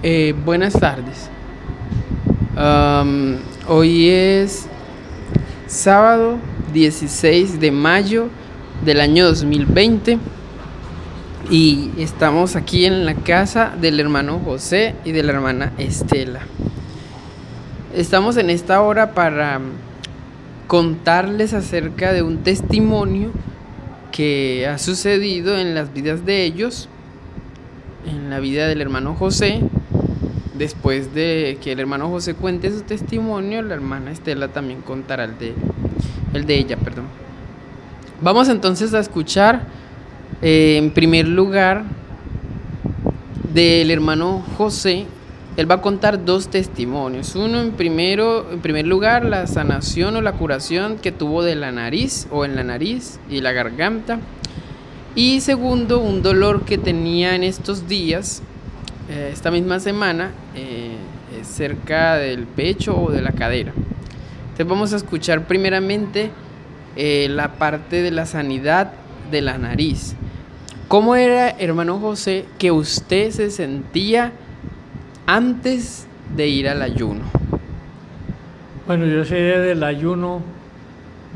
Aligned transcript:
Eh, 0.00 0.32
buenas 0.44 0.74
tardes. 0.74 1.28
Hoy 3.66 4.08
es 4.08 4.68
sábado 5.66 6.38
16 6.72 7.58
de 7.58 7.72
mayo 7.72 8.28
del 8.84 9.00
año 9.00 9.26
2020 9.26 10.20
y 11.50 11.90
estamos 11.98 12.54
aquí 12.54 12.84
en 12.84 13.06
la 13.06 13.14
casa 13.14 13.72
del 13.80 13.98
hermano 13.98 14.38
José 14.38 14.94
y 15.04 15.10
de 15.10 15.24
la 15.24 15.32
hermana 15.32 15.72
Estela. 15.78 16.42
Estamos 17.92 18.36
en 18.36 18.50
esta 18.50 18.80
hora 18.82 19.14
para 19.14 19.60
contarles 20.68 21.54
acerca 21.54 22.12
de 22.12 22.22
un 22.22 22.44
testimonio 22.44 23.32
que 24.12 24.68
ha 24.68 24.78
sucedido 24.78 25.58
en 25.58 25.74
las 25.74 25.92
vidas 25.92 26.24
de 26.24 26.44
ellos, 26.44 26.88
en 28.06 28.30
la 28.30 28.38
vida 28.38 28.68
del 28.68 28.80
hermano 28.80 29.16
José. 29.16 29.60
Después 30.58 31.14
de 31.14 31.56
que 31.62 31.70
el 31.70 31.78
hermano 31.78 32.08
José 32.08 32.34
cuente 32.34 32.72
su 32.72 32.80
testimonio, 32.80 33.62
la 33.62 33.74
hermana 33.74 34.10
Estela 34.10 34.48
también 34.48 34.82
contará 34.82 35.24
el 35.24 35.38
de, 35.38 35.54
el 36.34 36.46
de 36.46 36.58
ella, 36.58 36.76
perdón. 36.76 37.04
Vamos 38.20 38.48
entonces 38.48 38.92
a 38.92 38.98
escuchar 38.98 39.62
eh, 40.42 40.76
en 40.76 40.90
primer 40.90 41.28
lugar 41.28 41.84
del 43.54 43.88
hermano 43.92 44.44
José. 44.56 45.06
Él 45.56 45.70
va 45.70 45.76
a 45.76 45.80
contar 45.80 46.24
dos 46.24 46.48
testimonios. 46.48 47.36
Uno 47.36 47.60
en 47.60 47.70
primero, 47.70 48.50
en 48.50 48.58
primer 48.58 48.86
lugar, 48.86 49.24
la 49.24 49.46
sanación 49.46 50.16
o 50.16 50.22
la 50.22 50.32
curación 50.32 50.96
que 50.96 51.12
tuvo 51.12 51.44
de 51.44 51.54
la 51.54 51.70
nariz 51.70 52.26
o 52.32 52.44
en 52.44 52.56
la 52.56 52.64
nariz 52.64 53.20
y 53.30 53.40
la 53.40 53.52
garganta. 53.52 54.18
Y 55.14 55.40
segundo, 55.40 56.00
un 56.00 56.22
dolor 56.22 56.64
que 56.64 56.78
tenía 56.78 57.36
en 57.36 57.44
estos 57.44 57.86
días, 57.86 58.42
eh, 59.08 59.30
esta 59.32 59.50
misma 59.50 59.80
semana, 59.80 60.32
eh, 60.54 60.96
cerca 61.42 62.16
del 62.16 62.46
pecho 62.46 62.96
o 63.00 63.10
de 63.10 63.22
la 63.22 63.32
cadera. 63.32 63.72
Entonces 64.42 64.66
vamos 64.66 64.92
a 64.92 64.96
escuchar 64.96 65.46
primeramente 65.46 66.30
eh, 66.96 67.28
la 67.30 67.52
parte 67.54 68.02
de 68.02 68.10
la 68.10 68.26
sanidad 68.26 68.92
de 69.30 69.40
la 69.40 69.56
nariz. 69.56 70.14
¿Cómo 70.88 71.16
era, 71.16 71.50
hermano 71.50 71.98
José, 71.98 72.44
que 72.58 72.70
usted 72.70 73.30
se 73.30 73.50
sentía 73.50 74.32
antes 75.26 76.06
de 76.34 76.48
ir 76.48 76.68
al 76.68 76.82
ayuno? 76.82 77.22
Bueno, 78.86 79.04
yo 79.06 79.22
día 79.22 79.60
del 79.60 79.84
ayuno 79.84 80.42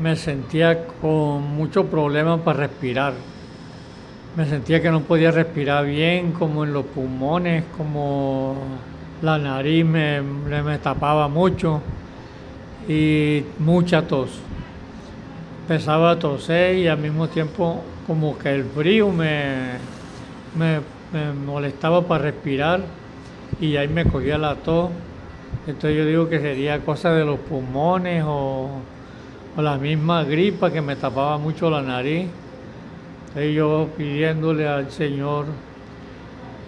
me 0.01 0.15
sentía 0.15 0.87
con 1.01 1.43
mucho 1.55 1.85
problema 1.85 2.43
para 2.43 2.67
respirar. 2.67 3.13
Me 4.35 4.47
sentía 4.47 4.81
que 4.81 4.89
no 4.89 5.01
podía 5.01 5.29
respirar 5.29 5.85
bien, 5.85 6.31
como 6.31 6.63
en 6.63 6.73
los 6.73 6.85
pulmones, 6.87 7.65
como 7.77 8.55
la 9.21 9.37
nariz 9.37 9.85
me, 9.85 10.23
me, 10.23 10.79
tapaba 10.79 11.27
mucho 11.27 11.81
y 12.89 13.43
mucha 13.59 14.07
tos. 14.07 14.31
Empezaba 15.61 16.11
a 16.11 16.19
toser 16.19 16.77
y 16.77 16.87
al 16.87 16.97
mismo 16.97 17.27
tiempo 17.27 17.83
como 18.07 18.35
que 18.39 18.55
el 18.55 18.63
frío 18.63 19.11
me, 19.11 19.73
me, 20.57 20.79
me 21.13 21.31
molestaba 21.31 22.01
para 22.01 22.23
respirar 22.23 22.81
y 23.61 23.75
ahí 23.75 23.87
me 23.87 24.05
cogía 24.05 24.39
la 24.39 24.55
tos. 24.55 24.89
Entonces 25.67 25.95
yo 25.95 26.07
digo 26.07 26.27
que 26.27 26.39
sería 26.39 26.79
cosa 26.79 27.11
de 27.11 27.23
los 27.23 27.37
pulmones 27.39 28.23
o, 28.25 28.67
o 29.55 29.61
la 29.61 29.77
misma 29.77 30.23
gripa 30.23 30.71
que 30.71 30.81
me 30.81 30.95
tapaba 30.95 31.37
mucho 31.37 31.69
la 31.69 31.83
nariz. 31.83 32.27
Entonces 33.35 33.55
yo 33.55 33.89
pidiéndole 33.97 34.67
al 34.67 34.91
Señor 34.91 35.47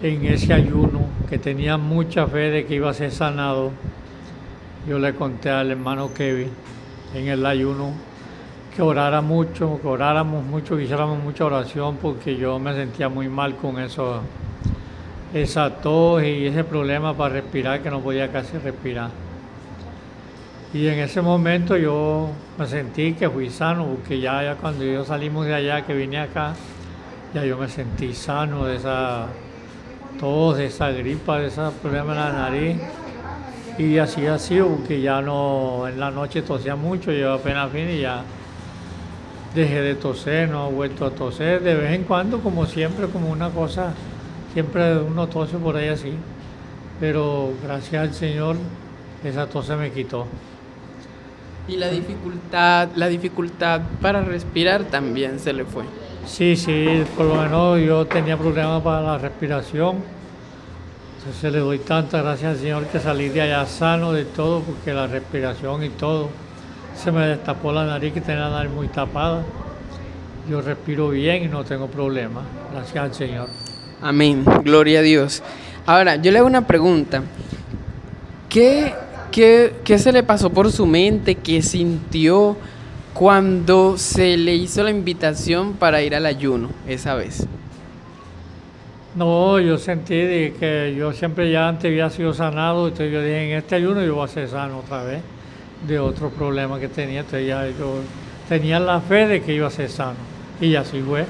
en 0.02 0.26
ese 0.26 0.52
ayuno, 0.52 1.02
que 1.28 1.38
tenía 1.38 1.76
mucha 1.76 2.26
fe 2.26 2.50
de 2.50 2.66
que 2.66 2.74
iba 2.74 2.90
a 2.90 2.94
ser 2.94 3.12
sanado, 3.12 3.70
yo 4.88 4.98
le 4.98 5.14
conté 5.14 5.48
al 5.48 5.70
hermano 5.70 6.12
Kevin 6.12 6.50
en 7.14 7.28
el 7.28 7.46
ayuno 7.46 7.92
que 8.74 8.82
orara 8.82 9.20
mucho, 9.20 9.78
que 9.80 9.86
oráramos 9.86 10.44
mucho, 10.44 10.76
que 10.76 10.82
hiciéramos 10.82 11.22
mucha 11.22 11.44
oración, 11.44 11.98
porque 12.02 12.36
yo 12.36 12.58
me 12.58 12.74
sentía 12.74 13.08
muy 13.08 13.28
mal 13.28 13.54
con 13.54 13.78
eso, 13.78 14.22
esa 15.32 15.70
tos 15.70 16.24
y 16.24 16.46
ese 16.46 16.64
problema 16.64 17.14
para 17.14 17.34
respirar, 17.34 17.80
que 17.80 17.90
no 17.90 18.00
podía 18.00 18.32
casi 18.32 18.58
respirar. 18.58 19.10
Y 20.76 20.88
en 20.88 20.98
ese 20.98 21.22
momento 21.22 21.74
yo 21.78 22.28
me 22.58 22.66
sentí 22.66 23.14
que 23.14 23.30
fui 23.30 23.48
sano, 23.48 23.86
porque 23.86 24.20
ya, 24.20 24.56
cuando 24.60 24.84
yo 24.84 25.06
salimos 25.06 25.46
de 25.46 25.54
allá, 25.54 25.86
que 25.86 25.94
vine 25.94 26.18
acá, 26.18 26.52
ya 27.32 27.46
yo 27.46 27.56
me 27.56 27.66
sentí 27.66 28.12
sano 28.12 28.66
de 28.66 28.76
esa 28.76 29.26
tos, 30.20 30.58
de 30.58 30.66
esa 30.66 30.90
gripa, 30.90 31.38
de 31.38 31.46
ese 31.46 31.62
problema 31.80 32.12
en 32.12 32.18
la 32.18 32.32
nariz. 32.32 32.76
Y 33.78 33.96
así 33.96 34.26
ha 34.26 34.38
sido, 34.38 34.68
porque 34.68 35.00
ya 35.00 35.22
no, 35.22 35.88
en 35.88 35.98
la 35.98 36.10
noche 36.10 36.42
tosía 36.42 36.76
mucho, 36.76 37.10
yo 37.10 37.32
apenas 37.32 37.72
vine 37.72 37.94
y 37.94 38.02
ya 38.02 38.22
dejé 39.54 39.80
de 39.80 39.94
toser, 39.94 40.50
no 40.50 40.68
he 40.68 40.72
vuelto 40.74 41.06
a 41.06 41.10
toser, 41.10 41.62
de 41.62 41.74
vez 41.74 41.92
en 41.92 42.04
cuando, 42.04 42.40
como 42.40 42.66
siempre, 42.66 43.06
como 43.06 43.30
una 43.30 43.48
cosa, 43.48 43.94
siempre 44.52 44.98
uno 44.98 45.26
tose 45.26 45.56
por 45.56 45.74
ahí 45.74 45.88
así. 45.88 46.12
Pero 47.00 47.54
gracias 47.64 48.02
al 48.02 48.12
Señor, 48.12 48.56
esa 49.24 49.46
tos 49.46 49.70
me 49.70 49.90
quitó. 49.90 50.26
Y 51.68 51.76
la 51.76 51.88
dificultad, 51.88 52.88
la 52.94 53.08
dificultad 53.08 53.80
para 54.00 54.22
respirar 54.22 54.84
también 54.84 55.40
se 55.40 55.52
le 55.52 55.64
fue. 55.64 55.84
Sí, 56.26 56.56
sí, 56.56 57.04
por 57.16 57.26
lo 57.26 57.36
menos 57.36 57.80
yo 57.80 58.04
tenía 58.06 58.36
problemas 58.36 58.82
para 58.82 59.00
la 59.00 59.18
respiración. 59.18 59.96
Entonces 61.18 61.52
le 61.52 61.58
doy 61.58 61.78
tantas 61.80 62.22
gracias 62.22 62.52
al 62.52 62.58
Señor 62.58 62.86
que 62.86 63.00
salí 63.00 63.28
de 63.28 63.40
allá 63.40 63.66
sano 63.66 64.12
de 64.12 64.24
todo, 64.24 64.60
porque 64.60 64.92
la 64.92 65.06
respiración 65.06 65.82
y 65.82 65.88
todo, 65.88 66.28
se 66.96 67.10
me 67.10 67.26
destapó 67.26 67.72
la 67.72 67.84
nariz 67.84 68.12
que 68.12 68.20
tenía 68.20 68.42
la 68.42 68.50
nariz 68.50 68.72
muy 68.72 68.88
tapada. 68.88 69.42
Yo 70.48 70.60
respiro 70.60 71.08
bien 71.08 71.44
y 71.44 71.48
no 71.48 71.64
tengo 71.64 71.88
problemas, 71.88 72.44
gracias 72.72 73.04
al 73.04 73.14
Señor. 73.14 73.48
Amén, 74.00 74.44
gloria 74.62 75.00
a 75.00 75.02
Dios. 75.02 75.42
Ahora, 75.86 76.16
yo 76.16 76.30
le 76.30 76.38
hago 76.38 76.46
una 76.46 76.66
pregunta. 76.66 77.22
¿Qué, 78.48 78.94
qué, 79.30 79.74
qué 79.84 79.98
se 79.98 80.12
le 80.12 80.22
pasó 80.22 80.50
por 80.50 80.70
su 80.72 80.86
mente? 80.86 81.34
¿Qué 81.34 81.62
sintió 81.62 82.56
cuando 83.14 83.96
se 83.96 84.36
le 84.36 84.54
hizo 84.54 84.82
la 84.82 84.90
invitación 84.90 85.74
para 85.74 86.02
ir 86.02 86.14
al 86.14 86.26
ayuno 86.26 86.70
esa 86.86 87.14
vez? 87.14 87.46
No, 89.14 89.58
yo 89.58 89.78
sentí 89.78 90.14
de 90.14 90.54
que 90.60 90.94
yo 90.94 91.12
siempre 91.14 91.50
ya 91.50 91.68
antes 91.68 91.86
había 91.86 92.10
sido 92.10 92.34
sanado, 92.34 92.88
entonces 92.88 93.10
yo 93.10 93.22
dije, 93.22 93.50
en 93.50 93.56
este 93.56 93.76
ayuno 93.76 94.04
yo 94.04 94.14
voy 94.14 94.26
a 94.26 94.28
ser 94.28 94.46
sano 94.46 94.80
otra 94.80 95.04
vez 95.04 95.22
de 95.88 95.98
otro 95.98 96.28
problema 96.28 96.78
que 96.78 96.88
tenía, 96.88 97.20
entonces 97.20 97.48
ya 97.48 97.66
yo 97.66 98.00
tenía 98.46 98.78
la 98.78 99.00
fe 99.00 99.26
de 99.26 99.40
que 99.40 99.54
iba 99.54 99.66
a 99.68 99.70
ser 99.70 99.88
sano 99.88 100.18
y 100.60 100.74
así 100.76 101.00
fue. 101.00 101.24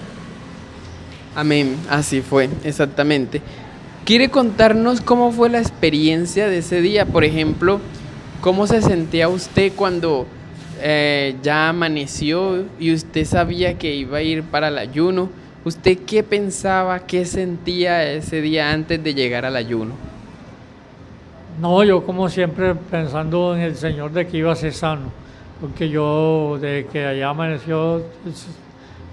Amén, 1.36 1.76
así 1.88 2.22
fue, 2.22 2.48
exactamente. 2.64 3.40
¿Quiere 4.06 4.28
contarnos 4.28 5.00
cómo 5.00 5.32
fue 5.32 5.50
la 5.50 5.58
experiencia 5.58 6.46
de 6.46 6.58
ese 6.58 6.80
día? 6.80 7.06
Por 7.06 7.24
ejemplo, 7.24 7.80
¿cómo 8.40 8.68
se 8.68 8.80
sentía 8.80 9.28
usted 9.28 9.72
cuando 9.74 10.28
eh, 10.80 11.34
ya 11.42 11.70
amaneció 11.70 12.66
y 12.78 12.94
usted 12.94 13.24
sabía 13.24 13.76
que 13.78 13.96
iba 13.96 14.18
a 14.18 14.22
ir 14.22 14.44
para 14.44 14.68
el 14.68 14.78
ayuno? 14.78 15.28
¿Usted 15.64 15.98
qué 16.06 16.22
pensaba, 16.22 17.00
qué 17.00 17.24
sentía 17.24 18.08
ese 18.12 18.40
día 18.42 18.70
antes 18.70 19.02
de 19.02 19.12
llegar 19.12 19.44
al 19.44 19.56
ayuno? 19.56 19.94
No, 21.60 21.82
yo 21.82 22.06
como 22.06 22.28
siempre 22.28 22.76
pensando 22.76 23.56
en 23.56 23.62
el 23.62 23.74
Señor 23.74 24.12
de 24.12 24.28
que 24.28 24.36
iba 24.36 24.52
a 24.52 24.54
ser 24.54 24.72
sano, 24.72 25.10
porque 25.60 25.88
yo 25.88 26.58
de 26.60 26.86
que 26.92 27.04
allá 27.04 27.30
amaneció 27.30 28.04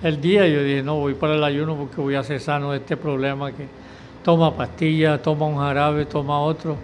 el 0.04 0.22
día, 0.22 0.48
yo 0.48 0.62
dije, 0.62 0.84
no, 0.84 0.98
voy 0.98 1.16
para 1.16 1.34
el 1.34 1.44
ayuno 1.44 1.76
porque 1.76 2.00
voy 2.00 2.14
a 2.14 2.22
ser 2.22 2.40
sano 2.40 2.74
de 2.74 2.78
este 2.78 2.96
problema 2.96 3.52
que 3.52 3.82
toma 4.24 4.56
pastillas, 4.56 5.22
toma 5.22 5.46
un 5.46 5.58
jarabe, 5.58 6.06
toma 6.06 6.40
otro, 6.40 6.78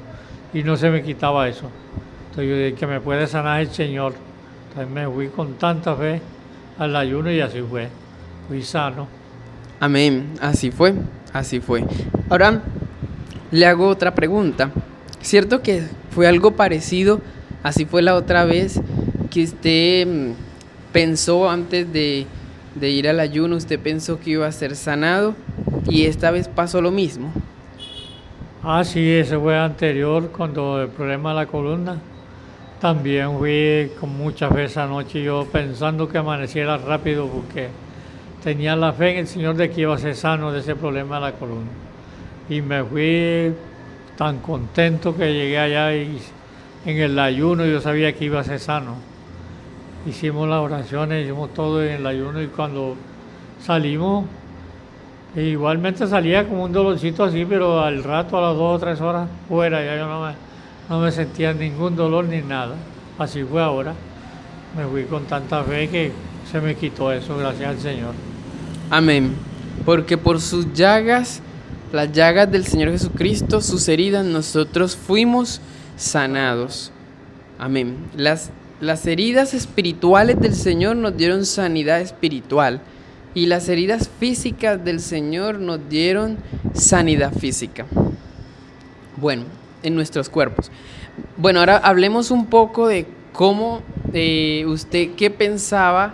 y 0.53 0.61
no 0.61 0.75
se 0.75 0.89
me 0.89 1.01
quitaba 1.01 1.47
eso. 1.47 1.69
Entonces 2.29 2.49
yo 2.49 2.57
dije, 2.57 2.73
que 2.73 2.85
me 2.87 2.99
puede 2.99 3.25
sanar 3.27 3.61
el 3.61 3.69
Señor. 3.69 4.13
Entonces 4.69 4.93
me 4.93 5.07
fui 5.07 5.29
con 5.29 5.53
tanta 5.53 5.95
fe 5.95 6.21
al 6.77 6.95
ayuno 6.95 7.31
y 7.31 7.39
así 7.39 7.61
fue, 7.61 7.87
fui 8.47 8.61
sano. 8.61 9.07
Amén, 9.79 10.33
así 10.41 10.69
fue, 10.69 10.93
así 11.33 11.59
fue. 11.59 11.83
Ahora 12.29 12.61
le 13.51 13.65
hago 13.65 13.87
otra 13.87 14.13
pregunta. 14.13 14.71
¿Cierto 15.21 15.61
que 15.61 15.83
fue 16.11 16.27
algo 16.27 16.51
parecido? 16.51 17.21
Así 17.63 17.85
fue 17.85 18.01
la 18.01 18.15
otra 18.15 18.45
vez 18.45 18.79
que 19.31 19.43
usted 19.43 20.07
mm, 20.07 20.33
pensó 20.91 21.49
antes 21.49 21.91
de 21.91 22.25
ir 22.81 23.09
al 23.09 23.19
ayuno, 23.19 23.55
usted 23.55 23.79
pensó 23.79 24.19
que 24.19 24.31
iba 24.31 24.47
a 24.47 24.51
ser 24.51 24.75
sanado 24.75 25.35
y 25.87 26.05
esta 26.05 26.31
vez 26.31 26.47
pasó 26.47 26.81
lo 26.81 26.91
mismo. 26.91 27.31
Ah, 28.63 28.83
sí, 28.83 29.09
ese 29.11 29.37
fue 29.37 29.57
anterior, 29.57 30.31
cuando 30.35 30.81
el 30.81 30.89
problema 30.89 31.29
de 31.29 31.35
la 31.35 31.45
columna. 31.45 31.97
También 32.81 33.37
fui 33.37 33.91
con 33.99 34.17
mucha 34.17 34.49
fe 34.49 34.65
esa 34.65 34.85
noche, 34.85 35.21
yo 35.21 35.45
pensando 35.51 36.07
que 36.07 36.17
amaneciera 36.17 36.77
rápido 36.77 37.27
porque 37.27 37.69
tenía 38.43 38.75
la 38.75 38.93
fe 38.93 39.11
en 39.11 39.17
el 39.17 39.27
Señor 39.27 39.55
de 39.55 39.69
que 39.69 39.81
iba 39.81 39.95
a 39.95 39.97
ser 39.97 40.15
sano 40.15 40.51
de 40.51 40.59
ese 40.59 40.75
problema 40.75 41.15
de 41.15 41.21
la 41.21 41.31
columna. 41.33 41.69
Y 42.49 42.61
me 42.61 42.83
fui 42.83 43.53
tan 44.17 44.39
contento 44.39 45.15
que 45.15 45.33
llegué 45.33 45.59
allá 45.59 45.93
y 45.93 46.19
en 46.85 46.97
el 46.97 47.19
ayuno 47.19 47.65
yo 47.65 47.81
sabía 47.81 48.13
que 48.13 48.25
iba 48.25 48.39
a 48.39 48.43
ser 48.43 48.59
sano. 48.59 48.95
Hicimos 50.05 50.47
las 50.47 50.59
oraciones, 50.59 51.25
hicimos 51.25 51.53
todo 51.53 51.83
en 51.83 51.95
el 51.95 52.07
ayuno 52.07 52.41
y 52.41 52.47
cuando 52.47 52.95
salimos, 53.61 54.25
igualmente 55.35 56.07
salía 56.07 56.47
como 56.47 56.63
un 56.63 56.71
dolorcito 56.71 57.23
así, 57.23 57.45
pero 57.45 57.81
al 57.81 58.03
rato, 58.03 58.37
a 58.37 58.41
las 58.41 58.55
dos 58.55 58.77
o 58.77 58.79
tres 58.79 58.99
horas, 59.01 59.29
fuera, 59.47 59.83
ya 59.83 59.95
yo 59.95 60.07
no 60.07 60.25
me, 60.25 60.33
no 60.89 60.99
me 60.99 61.11
sentía 61.11 61.53
ningún 61.53 61.95
dolor 61.95 62.25
ni 62.25 62.41
nada. 62.41 62.75
Así 63.17 63.43
fue 63.43 63.61
ahora. 63.61 63.93
Me 64.75 64.85
fui 64.85 65.03
con 65.03 65.25
tanta 65.25 65.63
fe 65.63 65.87
que 65.89 66.11
se 66.49 66.59
me 66.61 66.75
quitó 66.75 67.11
eso, 67.11 67.37
gracias 67.37 67.69
al 67.69 67.79
Señor. 67.79 68.13
Amén. 68.89 69.35
Porque 69.85 70.17
por 70.17 70.41
sus 70.41 70.73
llagas, 70.73 71.41
las 71.91 72.11
llagas 72.11 72.51
del 72.51 72.65
Señor 72.65 72.91
Jesucristo, 72.91 73.61
sus 73.61 73.87
heridas, 73.87 74.25
nosotros 74.25 74.95
fuimos 74.95 75.61
sanados. 75.95 76.91
Amén. 77.57 77.97
Las, 78.15 78.51
las 78.79 79.05
heridas 79.05 79.53
espirituales 79.53 80.39
del 80.39 80.55
Señor 80.55 80.95
nos 80.95 81.15
dieron 81.17 81.45
sanidad 81.45 82.01
espiritual 82.01 82.81
y 83.33 83.45
las 83.45 83.69
heridas 83.69 84.09
físicas 84.19 84.83
del 84.83 84.99
Señor 84.99 85.59
nos 85.59 85.87
dieron 85.89 86.37
sanidad 86.73 87.33
física. 87.33 87.85
Bueno, 89.17 89.43
en 89.83 89.95
nuestros 89.95 90.29
cuerpos. 90.29 90.71
Bueno, 91.37 91.59
ahora 91.59 91.77
hablemos 91.77 92.31
un 92.31 92.47
poco 92.47 92.87
de 92.87 93.05
cómo 93.33 93.81
eh, 94.13 94.65
usted, 94.67 95.11
qué 95.15 95.29
pensaba 95.29 96.13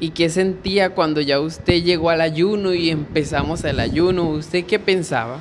y 0.00 0.10
qué 0.10 0.28
sentía 0.28 0.90
cuando 0.90 1.20
ya 1.20 1.40
usted 1.40 1.82
llegó 1.82 2.10
al 2.10 2.20
ayuno 2.20 2.74
y 2.74 2.90
empezamos 2.90 3.64
el 3.64 3.80
ayuno. 3.80 4.28
¿Usted 4.30 4.64
qué 4.64 4.78
pensaba? 4.78 5.38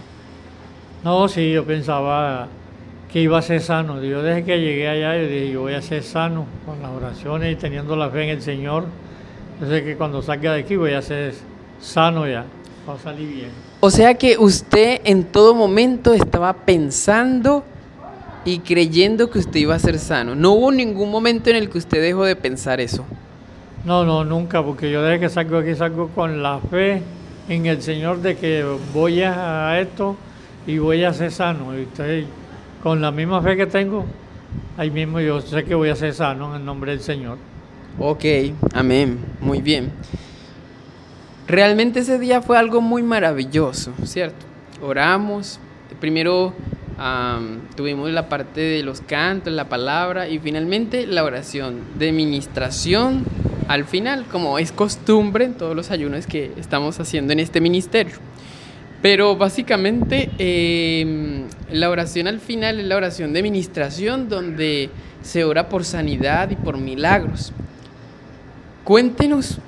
No, 1.04 1.28
sí, 1.28 1.52
yo 1.52 1.66
pensaba 1.66 2.48
que 3.12 3.22
iba 3.22 3.38
a 3.38 3.42
ser 3.42 3.62
sano. 3.62 4.02
Yo 4.04 4.24
desde 4.24 4.44
que 4.44 4.60
llegué 4.60 4.88
allá, 4.88 5.16
yo 5.18 5.28
dije, 5.28 5.52
yo 5.52 5.62
voy 5.62 5.74
a 5.74 5.82
ser 5.82 6.04
sano 6.04 6.46
con 6.66 6.82
las 6.82 6.92
oraciones 6.92 7.54
y 7.54 7.56
teniendo 7.56 7.96
la 7.96 8.10
fe 8.10 8.24
en 8.24 8.30
el 8.30 8.42
Señor. 8.42 8.86
Yo 9.60 9.68
sé 9.68 9.84
que 9.84 9.96
cuando 9.96 10.22
salga 10.22 10.54
de 10.54 10.62
aquí 10.62 10.76
voy 10.76 10.94
a 10.94 11.02
ser 11.02 11.34
sano 11.80 12.28
ya, 12.28 12.46
va 12.88 12.94
a 12.96 13.00
salir 13.00 13.28
bien. 13.28 13.50
O 13.80 13.90
sea 13.90 14.14
que 14.16 14.38
usted 14.38 15.02
en 15.04 15.26
todo 15.26 15.54
momento 15.54 16.14
estaba 16.14 16.54
pensando 16.54 17.64
y 18.46 18.60
creyendo 18.60 19.30
que 19.30 19.40
usted 19.40 19.60
iba 19.60 19.76
a 19.76 19.80
ser 19.80 20.00
sano. 20.00 20.36
No 20.36 20.54
hubo 20.54 20.72
ningún 20.72 21.12
momento 21.12 21.50
en 21.50 21.58
el 21.58 21.70
que 21.70 21.78
usted 21.78 22.02
dejó 22.02 22.26
de 22.26 22.36
pensar 22.36 22.80
eso. 22.80 23.06
No, 23.86 24.06
no, 24.06 24.24
nunca, 24.24 24.64
porque 24.64 24.90
yo 24.90 25.04
desde 25.04 25.20
que 25.20 25.30
salgo 25.30 25.58
aquí 25.58 25.76
salgo 25.76 26.08
con 26.10 26.42
la 26.42 26.60
fe 26.60 27.02
en 27.50 27.66
el 27.66 27.82
Señor 27.82 28.22
de 28.22 28.38
que 28.38 28.66
voy 28.94 29.22
a 29.22 29.80
esto 29.80 30.16
y 30.66 30.78
voy 30.78 31.04
a 31.04 31.14
ser 31.14 31.32
sano. 31.32 31.78
Y 31.78 31.84
estoy 31.84 32.26
con 32.82 33.02
la 33.02 33.12
misma 33.12 33.42
fe 33.42 33.56
que 33.56 33.66
tengo, 33.66 34.06
ahí 34.78 34.90
mismo 34.90 35.20
yo 35.20 35.42
sé 35.42 35.64
que 35.64 35.76
voy 35.76 35.90
a 35.90 35.96
ser 35.96 36.14
sano 36.14 36.52
en 36.52 36.62
el 36.62 36.66
nombre 36.66 36.92
del 36.92 37.02
Señor. 37.02 37.38
Ok, 38.00 38.26
amén, 38.74 39.20
muy 39.40 39.62
bien. 39.62 39.92
Realmente 41.48 42.00
ese 42.00 42.18
día 42.18 42.42
fue 42.42 42.58
algo 42.58 42.82
muy 42.82 43.04
maravilloso, 43.04 43.94
¿cierto? 44.04 44.46
Oramos, 44.82 45.60
primero 46.00 46.54
tuvimos 47.76 48.10
la 48.12 48.30
parte 48.30 48.62
de 48.62 48.84
los 48.84 49.02
cantos, 49.02 49.54
la 49.54 49.68
palabra 49.68 50.30
y 50.30 50.40
finalmente 50.40 51.06
la 51.06 51.24
oración 51.24 51.82
de 51.98 52.12
ministración 52.12 53.26
al 53.68 53.86
final, 53.86 54.26
como 54.26 54.60
es 54.60 54.72
costumbre 54.72 55.46
en 55.46 55.54
todos 55.54 55.76
los 55.76 55.92
ayunos 55.92 56.28
que 56.28 56.52
estamos 56.58 57.00
haciendo 57.00 57.34
en 57.34 57.40
este 57.40 57.62
ministerio. 57.62 58.16
Pero 59.02 59.36
básicamente 59.36 60.30
em, 60.38 61.44
la 61.72 61.90
oración 61.90 62.28
al 62.28 62.40
final 62.40 62.80
es 62.80 62.86
la 62.86 62.96
oración 62.96 63.34
de 63.34 63.44
ministración 63.44 64.30
donde 64.30 64.90
se 65.22 65.44
ora 65.44 65.70
por 65.70 65.84
sanidad 65.84 66.50
y 66.52 66.56
por 66.56 66.78
milagros. 66.78 67.54
Cuéntenos 68.84 69.60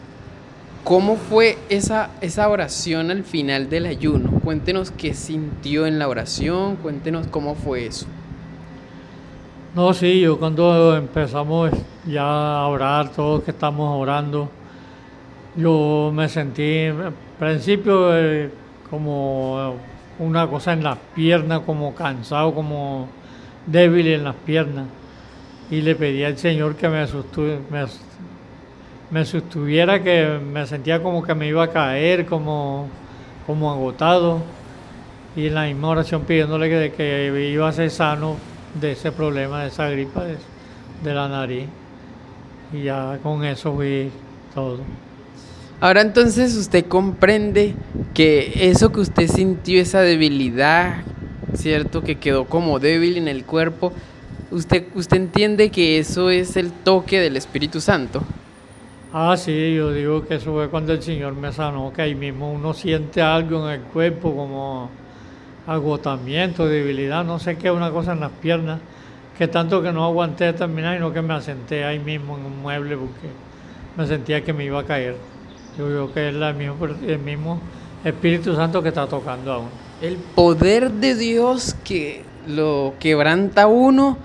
cómo 0.83 1.15
fue 1.15 1.57
esa, 1.69 2.09
esa 2.21 2.50
oración 2.50 3.12
al 3.12 3.23
final 3.23 3.69
del 3.69 3.85
ayuno. 3.85 4.39
Cuéntenos 4.41 4.91
qué 4.91 5.13
sintió 5.13 5.88
en 5.88 6.00
la 6.00 6.07
oración, 6.07 6.75
cuéntenos 6.77 7.27
cómo 7.27 7.56
fue 7.56 7.88
eso. 7.88 8.06
No, 9.73 9.94
sí, 9.94 10.21
yo 10.21 10.39
cuando 10.39 10.95
empezamos 10.95 11.71
ya 12.06 12.23
a 12.23 12.67
orar, 12.67 13.12
todos 13.12 13.44
que 13.44 13.51
estamos 13.51 14.00
orando, 14.01 14.50
yo 15.56 16.11
me 16.13 16.29
sentí, 16.29 16.85
al 16.85 17.13
principio... 17.39 18.15
Eh, 18.18 18.65
como 18.89 19.75
una 20.19 20.47
cosa 20.47 20.73
en 20.73 20.83
las 20.83 20.97
piernas, 21.13 21.61
como 21.65 21.94
cansado, 21.94 22.53
como 22.53 23.07
débil 23.65 24.07
en 24.07 24.23
las 24.23 24.35
piernas. 24.35 24.85
Y 25.69 25.81
le 25.81 25.95
pedí 25.95 26.23
al 26.23 26.38
Señor 26.38 26.75
que 26.75 26.88
me, 26.88 27.06
me, 27.06 27.85
sostuviera, 29.25 30.04
que 30.04 30.40
me 30.40 30.66
sentía 30.66 31.02
como 31.02 31.24
que 31.24 31.36
me 31.36 31.48
iba 31.48 31.63
a 31.63 31.69
caer, 31.69 32.25
como, 32.25 32.88
como 33.46 33.72
agotado. 33.72 34.42
Y 35.36 35.48
en 35.48 35.56
la 35.56 35.66
misma 35.66 35.90
oración 35.90 36.24
pidiéndole 36.24 36.69
que, 36.69 36.94
que 36.96 37.52
iba 37.52 37.68
a 37.68 37.72
ser 37.74 37.92
sano 37.92 38.38
de 38.80 38.94
ese 38.94 39.12
problema, 39.12 39.62
de 39.62 39.68
esa 39.68 39.90
gripa 39.90 40.24
de, 40.24 40.38
de 41.04 41.13
la 41.13 41.28
nariz. 41.28 41.68
Y 42.74 42.84
ya 42.84 43.19
con 43.22 43.44
eso 43.44 43.74
fui 43.74 44.10
todo. 44.54 44.80
Ahora 45.81 46.02
entonces 46.02 46.56
usted 46.56 46.86
comprende 46.86 47.75
que 48.13 48.69
eso 48.69 48.92
que 48.92 49.02
usted 49.02 49.28
sintió, 49.28 49.81
esa 49.81 50.02
debilidad, 50.02 51.04
¿cierto? 51.54 52.02
Que 52.02 52.16
quedó 52.16 52.46
como 52.46 52.80
débil 52.80 53.18
en 53.18 53.28
el 53.28 53.44
cuerpo, 53.44 53.92
usted, 54.52 54.86
usted 54.96 55.18
entiende 55.18 55.69
que 55.69 56.00
eso 56.00 56.30
es 56.30 56.56
el 56.56 56.72
toque 56.72 57.19
del 57.19 57.36
Espíritu 57.36 57.81
Santo. 57.81 58.24
Ah, 59.17 59.38
sí, 59.38 59.73
yo 59.73 59.94
digo 59.94 60.27
que 60.27 60.35
eso 60.35 60.51
fue 60.51 60.67
cuando 60.67 60.91
el 60.91 61.01
Señor 61.01 61.35
me 61.35 61.53
sanó, 61.53 61.94
que 61.94 62.01
ahí 62.01 62.15
mismo 62.15 62.51
uno 62.51 62.73
siente 62.73 63.21
algo 63.21 63.65
en 63.65 63.75
el 63.75 63.81
cuerpo 63.83 64.35
como 64.35 64.89
agotamiento, 65.65 66.67
debilidad, 66.67 67.23
no 67.23 67.39
sé 67.39 67.57
qué, 67.57 67.71
una 67.71 67.91
cosa 67.91 68.12
en 68.12 68.19
las 68.19 68.31
piernas, 68.31 68.81
que 69.38 69.47
tanto 69.47 69.81
que 69.81 69.94
no 69.94 70.03
aguanté 70.03 70.51
terminar 70.51 70.97
y 70.97 71.00
no 71.00 71.13
que 71.13 71.21
me 71.21 71.33
asenté 71.33 71.85
ahí 71.85 71.97
mismo 71.97 72.38
en 72.38 72.44
un 72.44 72.62
mueble 72.62 72.97
porque 72.97 73.29
me 73.95 74.06
sentía 74.06 74.44
que 74.44 74.51
me 74.51 74.65
iba 74.65 74.81
a 74.81 74.83
caer. 74.83 75.15
Yo 75.77 75.85
creo 75.85 76.13
que 76.13 76.27
es 76.27 76.35
el 77.07 77.19
mismo 77.19 77.61
Espíritu 78.03 78.53
Santo 78.53 78.83
que 78.83 78.89
está 78.89 79.07
tocando 79.07 79.53
a 79.53 79.59
uno. 79.59 79.69
El 80.01 80.18
poder 80.18 80.91
de 80.91 81.15
Dios 81.15 81.73
que 81.85 82.23
lo 82.49 82.95
quebranta 82.99 83.68
uno 83.68 84.18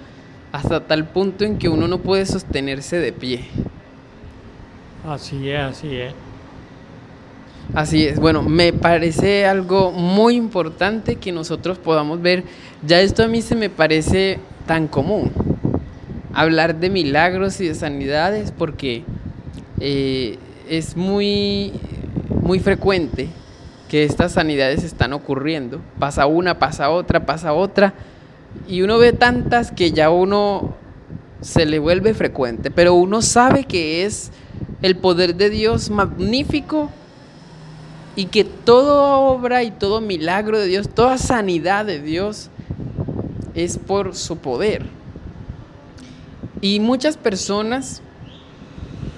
hasta 0.50 0.81
tal 0.81 1.05
punto 1.05 1.45
en 1.45 1.59
que 1.59 1.69
uno 1.69 1.87
no 1.87 1.99
puede 1.99 2.26
sostenerse 2.26 2.99
de 2.99 3.12
pie. 3.12 3.45
Así 5.11 5.50
es, 5.50 5.59
así 5.59 5.97
es. 5.97 6.14
Así 7.75 8.07
es. 8.07 8.21
Bueno, 8.21 8.45
me 8.45 8.73
parece 8.73 9.45
algo 9.45 9.90
muy 9.90 10.37
importante 10.37 11.17
que 11.17 11.33
nosotros 11.33 11.79
podamos 11.79 12.23
ver. 12.23 12.45
Ya 12.87 13.00
esto 13.00 13.25
a 13.25 13.26
mí 13.26 13.43
se 13.43 13.57
me 13.57 13.71
parece 13.71 14.38
tan 14.69 14.87
común. 14.87 15.33
Hablar 16.33 16.76
de 16.79 16.90
milagros 16.90 17.61
y 17.61 17.67
de 17.67 17.75
sanidades 17.75 18.52
porque 18.52 19.02
eh, 19.81 20.38
es 20.69 20.97
muy, 20.97 21.73
muy 22.40 22.61
frecuente 22.61 23.31
que 23.88 24.05
estas 24.05 24.35
sanidades 24.35 24.85
están 24.85 25.12
ocurriendo. 25.12 25.81
Pasa 25.99 26.26
una, 26.26 26.61
pasa 26.61 26.88
otra, 26.88 27.26
pasa 27.26 27.52
otra. 27.52 27.95
Y 28.69 28.83
uno 28.83 28.99
ve 28.99 29.12
tantas 29.12 29.73
que 29.73 29.90
ya 29.90 30.09
uno 30.09 30.76
se 31.40 31.67
le 31.67 31.81
vuelve 31.81 32.14
frecuente. 32.14 32.71
Pero 32.71 32.95
uno 32.95 33.23
sabe 33.23 33.64
que 33.64 34.05
es 34.05 34.31
el 34.83 34.97
poder 34.97 35.35
de 35.35 35.51
Dios 35.51 35.91
magnífico 35.91 36.91
y 38.17 38.27
que 38.27 38.45
toda 38.45 39.17
obra 39.17 39.63
y 39.63 39.71
todo 39.71 40.01
milagro 40.01 40.59
de 40.59 40.67
Dios, 40.67 40.89
toda 40.89 41.19
sanidad 41.19 41.85
de 41.85 42.01
Dios 42.01 42.51
es 43.55 43.79
por 43.79 44.15
su 44.15 44.39
poder. 44.39 44.87
Y 46.61 46.81
muchas 46.81 47.17
personas 47.17 48.03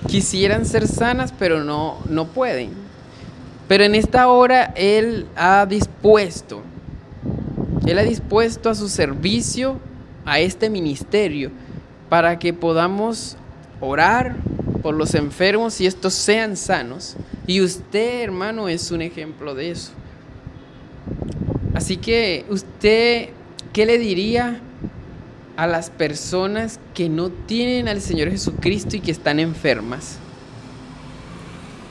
quisieran 0.06 0.66
ser 0.66 0.86
sanas, 0.86 1.32
pero 1.36 1.64
no, 1.64 1.98
no 2.08 2.26
pueden. 2.26 2.70
Pero 3.68 3.84
en 3.84 3.94
esta 3.94 4.28
hora 4.28 4.72
Él 4.76 5.26
ha 5.36 5.66
dispuesto, 5.66 6.62
Él 7.86 7.98
ha 7.98 8.02
dispuesto 8.02 8.68
a 8.68 8.74
su 8.74 8.88
servicio, 8.88 9.80
a 10.24 10.40
este 10.40 10.70
ministerio, 10.70 11.50
para 12.08 12.38
que 12.38 12.52
podamos 12.52 13.36
orar 13.80 14.36
por 14.82 14.94
los 14.94 15.14
enfermos 15.14 15.80
y 15.80 15.86
estos 15.86 16.14
sean 16.14 16.56
sanos. 16.56 17.16
Y 17.46 17.60
usted, 17.60 18.22
hermano, 18.22 18.68
es 18.68 18.90
un 18.90 19.02
ejemplo 19.02 19.54
de 19.54 19.70
eso. 19.70 19.92
Así 21.74 21.96
que 21.96 22.44
usted, 22.48 23.30
¿qué 23.72 23.86
le 23.86 23.98
diría 23.98 24.60
a 25.56 25.66
las 25.66 25.90
personas 25.90 26.78
que 26.94 27.08
no 27.08 27.30
tienen 27.30 27.88
al 27.88 28.00
Señor 28.00 28.30
Jesucristo 28.30 28.96
y 28.96 29.00
que 29.00 29.10
están 29.10 29.38
enfermas? 29.38 30.18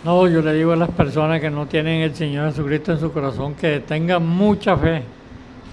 No, 0.03 0.27
yo 0.27 0.41
le 0.41 0.53
digo 0.53 0.71
a 0.71 0.75
las 0.75 0.89
personas 0.89 1.41
que 1.41 1.49
no 1.49 1.67
tienen 1.67 2.01
el 2.01 2.15
Señor 2.15 2.49
Jesucristo 2.49 2.91
en 2.91 2.99
su 2.99 3.11
corazón 3.11 3.53
que 3.53 3.79
tengan 3.79 4.25
mucha 4.27 4.75
fe, 4.75 5.03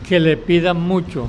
que 0.07 0.21
le 0.21 0.37
pidan 0.37 0.81
mucho, 0.81 1.29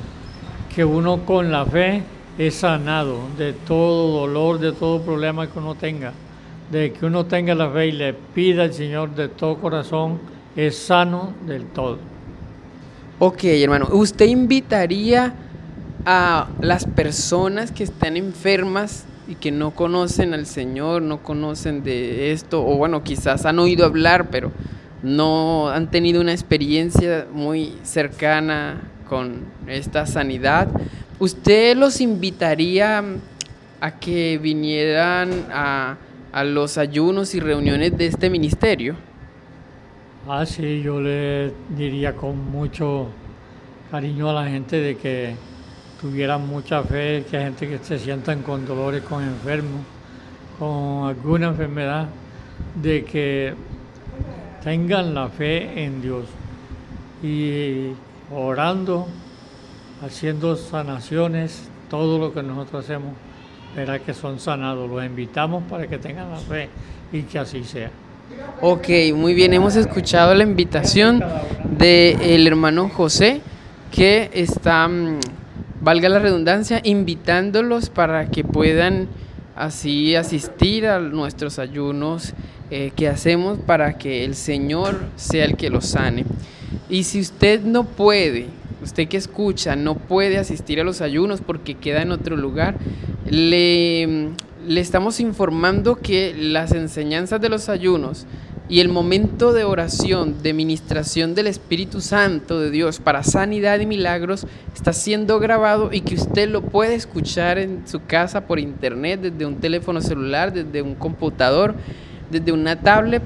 que 0.74 0.84
uno 0.84 1.24
con 1.24 1.50
la 1.50 1.64
fe 1.64 2.02
es 2.40 2.54
sanado 2.54 3.18
de 3.36 3.52
todo 3.52 4.20
dolor, 4.20 4.58
de 4.58 4.72
todo 4.72 5.02
problema 5.02 5.46
que 5.46 5.58
uno 5.58 5.74
tenga. 5.74 6.14
De 6.72 6.90
que 6.90 7.04
uno 7.04 7.26
tenga 7.26 7.54
la 7.54 7.68
fe 7.68 7.88
y 7.88 7.92
le 7.92 8.14
pida 8.14 8.62
al 8.62 8.72
Señor 8.72 9.14
de 9.14 9.28
todo 9.28 9.58
corazón, 9.58 10.18
es 10.56 10.74
sano 10.74 11.34
del 11.46 11.66
todo. 11.66 11.98
Ok, 13.18 13.44
hermano, 13.44 13.88
¿usted 13.92 14.26
invitaría 14.26 15.34
a 16.06 16.48
las 16.62 16.86
personas 16.86 17.72
que 17.72 17.84
están 17.84 18.16
enfermas 18.16 19.04
y 19.28 19.34
que 19.34 19.52
no 19.52 19.72
conocen 19.72 20.32
al 20.32 20.46
Señor, 20.46 21.02
no 21.02 21.22
conocen 21.22 21.82
de 21.82 22.32
esto, 22.32 22.66
o 22.66 22.76
bueno, 22.76 23.04
quizás 23.04 23.44
han 23.44 23.58
oído 23.58 23.84
hablar, 23.84 24.30
pero 24.30 24.50
no 25.02 25.68
han 25.68 25.90
tenido 25.90 26.22
una 26.22 26.32
experiencia 26.32 27.26
muy 27.30 27.74
cercana 27.82 28.80
con 29.10 29.44
esta 29.66 30.06
sanidad, 30.06 30.68
¿usted 31.20 31.76
los 31.76 32.00
invitaría 32.00 33.04
a 33.80 33.90
que 34.00 34.38
vinieran 34.38 35.46
a, 35.52 35.96
a 36.32 36.44
los 36.44 36.76
ayunos 36.78 37.34
y 37.34 37.40
reuniones 37.40 37.96
de 37.96 38.06
este 38.06 38.28
ministerio? 38.28 38.96
Ah, 40.28 40.44
sí, 40.44 40.82
yo 40.82 41.00
le 41.00 41.52
diría 41.76 42.14
con 42.16 42.50
mucho 42.50 43.08
cariño 43.90 44.30
a 44.30 44.32
la 44.32 44.48
gente 44.48 44.80
de 44.80 44.96
que 44.96 45.34
tuvieran 46.00 46.46
mucha 46.46 46.82
fe, 46.82 47.24
que 47.30 47.36
hay 47.36 47.44
gente 47.44 47.68
que 47.68 47.78
se 47.78 47.98
sientan 47.98 48.42
con 48.42 48.66
dolores, 48.66 49.02
con 49.02 49.22
enfermos, 49.22 49.82
con 50.58 51.08
alguna 51.08 51.48
enfermedad, 51.48 52.08
de 52.82 53.04
que 53.04 53.54
tengan 54.62 55.14
la 55.14 55.28
fe 55.28 55.84
en 55.84 56.00
Dios 56.00 56.26
y 57.22 57.92
orando, 58.32 59.08
haciendo 60.02 60.56
sanaciones, 60.56 61.68
todo 61.88 62.18
lo 62.18 62.32
que 62.32 62.42
nosotros 62.42 62.84
hacemos, 62.84 63.14
verá 63.76 63.98
que 63.98 64.14
son 64.14 64.40
sanados. 64.40 64.88
Los 64.88 65.04
invitamos 65.04 65.64
para 65.64 65.86
que 65.86 65.98
tengan 65.98 66.30
la 66.30 66.38
fe 66.38 66.68
y 67.12 67.22
que 67.22 67.38
así 67.38 67.64
sea. 67.64 67.90
Ok, 68.60 68.88
muy 69.14 69.34
bien, 69.34 69.52
hemos 69.54 69.76
escuchado 69.76 70.34
la 70.34 70.44
invitación 70.44 71.22
del 71.78 72.46
hermano 72.46 72.88
José 72.88 73.40
que 73.90 74.30
está, 74.32 74.86
mm, 74.86 75.18
valga 75.80 76.08
la 76.08 76.20
redundancia, 76.20 76.80
invitándolos 76.84 77.90
para 77.90 78.26
que 78.26 78.44
puedan 78.44 79.08
así 79.56 80.14
asistir 80.14 80.86
a 80.86 81.00
nuestros 81.00 81.58
ayunos 81.58 82.34
eh, 82.70 82.92
que 82.94 83.08
hacemos 83.08 83.58
para 83.58 83.98
que 83.98 84.24
el 84.24 84.34
Señor 84.36 85.00
sea 85.16 85.44
el 85.44 85.56
que 85.56 85.70
los 85.70 85.86
sane. 85.86 86.24
Y 86.88 87.02
si 87.02 87.20
usted 87.20 87.62
no 87.62 87.84
puede, 87.84 88.46
usted 88.82 89.08
que 89.08 89.16
escucha, 89.16 89.76
no 89.76 89.96
puede 89.96 90.38
asistir 90.38 90.80
a 90.80 90.84
los 90.84 91.00
ayunos 91.00 91.40
porque 91.40 91.74
queda 91.74 92.02
en 92.02 92.12
otro 92.12 92.36
lugar, 92.36 92.76
le, 93.28 94.30
le 94.66 94.80
estamos 94.80 95.20
informando 95.20 95.96
que 95.96 96.34
las 96.36 96.72
enseñanzas 96.72 97.40
de 97.40 97.48
los 97.48 97.68
ayunos 97.68 98.26
y 98.68 98.80
el 98.80 98.88
momento 98.88 99.52
de 99.52 99.64
oración, 99.64 100.42
de 100.42 100.52
ministración 100.52 101.34
del 101.34 101.48
Espíritu 101.48 102.00
Santo 102.00 102.60
de 102.60 102.70
Dios 102.70 103.00
para 103.00 103.24
sanidad 103.24 103.80
y 103.80 103.86
milagros 103.86 104.46
está 104.74 104.92
siendo 104.92 105.40
grabado 105.40 105.90
y 105.92 106.02
que 106.02 106.14
usted 106.14 106.48
lo 106.48 106.62
puede 106.62 106.94
escuchar 106.94 107.58
en 107.58 107.82
su 107.88 108.04
casa 108.04 108.46
por 108.46 108.60
internet, 108.60 109.20
desde 109.22 109.44
un 109.44 109.56
teléfono 109.56 110.00
celular, 110.00 110.52
desde 110.52 110.82
un 110.82 110.94
computador, 110.94 111.74
desde 112.30 112.52
una 112.52 112.80
tablet 112.80 113.22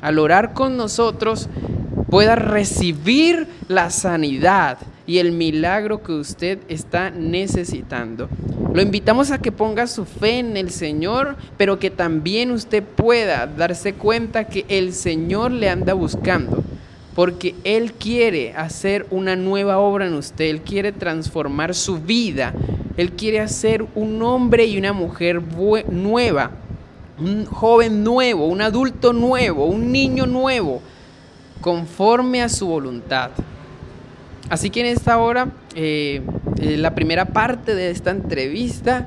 al 0.00 0.18
orar 0.18 0.54
con 0.54 0.78
nosotros, 0.78 1.48
pueda 2.08 2.34
recibir 2.34 3.46
la 3.68 3.90
sanidad 3.90 4.78
y 5.10 5.18
el 5.18 5.32
milagro 5.32 6.04
que 6.04 6.12
usted 6.12 6.60
está 6.68 7.10
necesitando. 7.10 8.28
Lo 8.72 8.80
invitamos 8.80 9.32
a 9.32 9.38
que 9.38 9.50
ponga 9.50 9.88
su 9.88 10.04
fe 10.04 10.38
en 10.38 10.56
el 10.56 10.70
Señor, 10.70 11.34
pero 11.56 11.80
que 11.80 11.90
también 11.90 12.52
usted 12.52 12.84
pueda 12.84 13.48
darse 13.48 13.94
cuenta 13.94 14.44
que 14.44 14.64
el 14.68 14.92
Señor 14.92 15.50
le 15.50 15.68
anda 15.68 15.94
buscando, 15.94 16.62
porque 17.16 17.56
Él 17.64 17.92
quiere 17.94 18.52
hacer 18.52 19.04
una 19.10 19.34
nueva 19.34 19.78
obra 19.78 20.06
en 20.06 20.14
usted, 20.14 20.44
Él 20.44 20.60
quiere 20.60 20.92
transformar 20.92 21.74
su 21.74 21.98
vida, 21.98 22.54
Él 22.96 23.10
quiere 23.10 23.40
hacer 23.40 23.84
un 23.96 24.22
hombre 24.22 24.66
y 24.66 24.78
una 24.78 24.92
mujer 24.92 25.42
nueva, 25.90 26.52
un 27.18 27.46
joven 27.46 28.04
nuevo, 28.04 28.46
un 28.46 28.60
adulto 28.60 29.12
nuevo, 29.12 29.64
un 29.64 29.90
niño 29.90 30.26
nuevo 30.26 30.80
conforme 31.60 32.42
a 32.42 32.48
su 32.48 32.68
voluntad. 32.68 33.32
Así 34.50 34.68
que 34.70 34.80
en 34.80 34.86
esta 34.86 35.16
hora, 35.18 35.52
eh, 35.76 36.22
eh, 36.60 36.76
la 36.76 36.96
primera 36.96 37.26
parte 37.26 37.76
de 37.76 37.90
esta 37.90 38.10
entrevista 38.10 39.06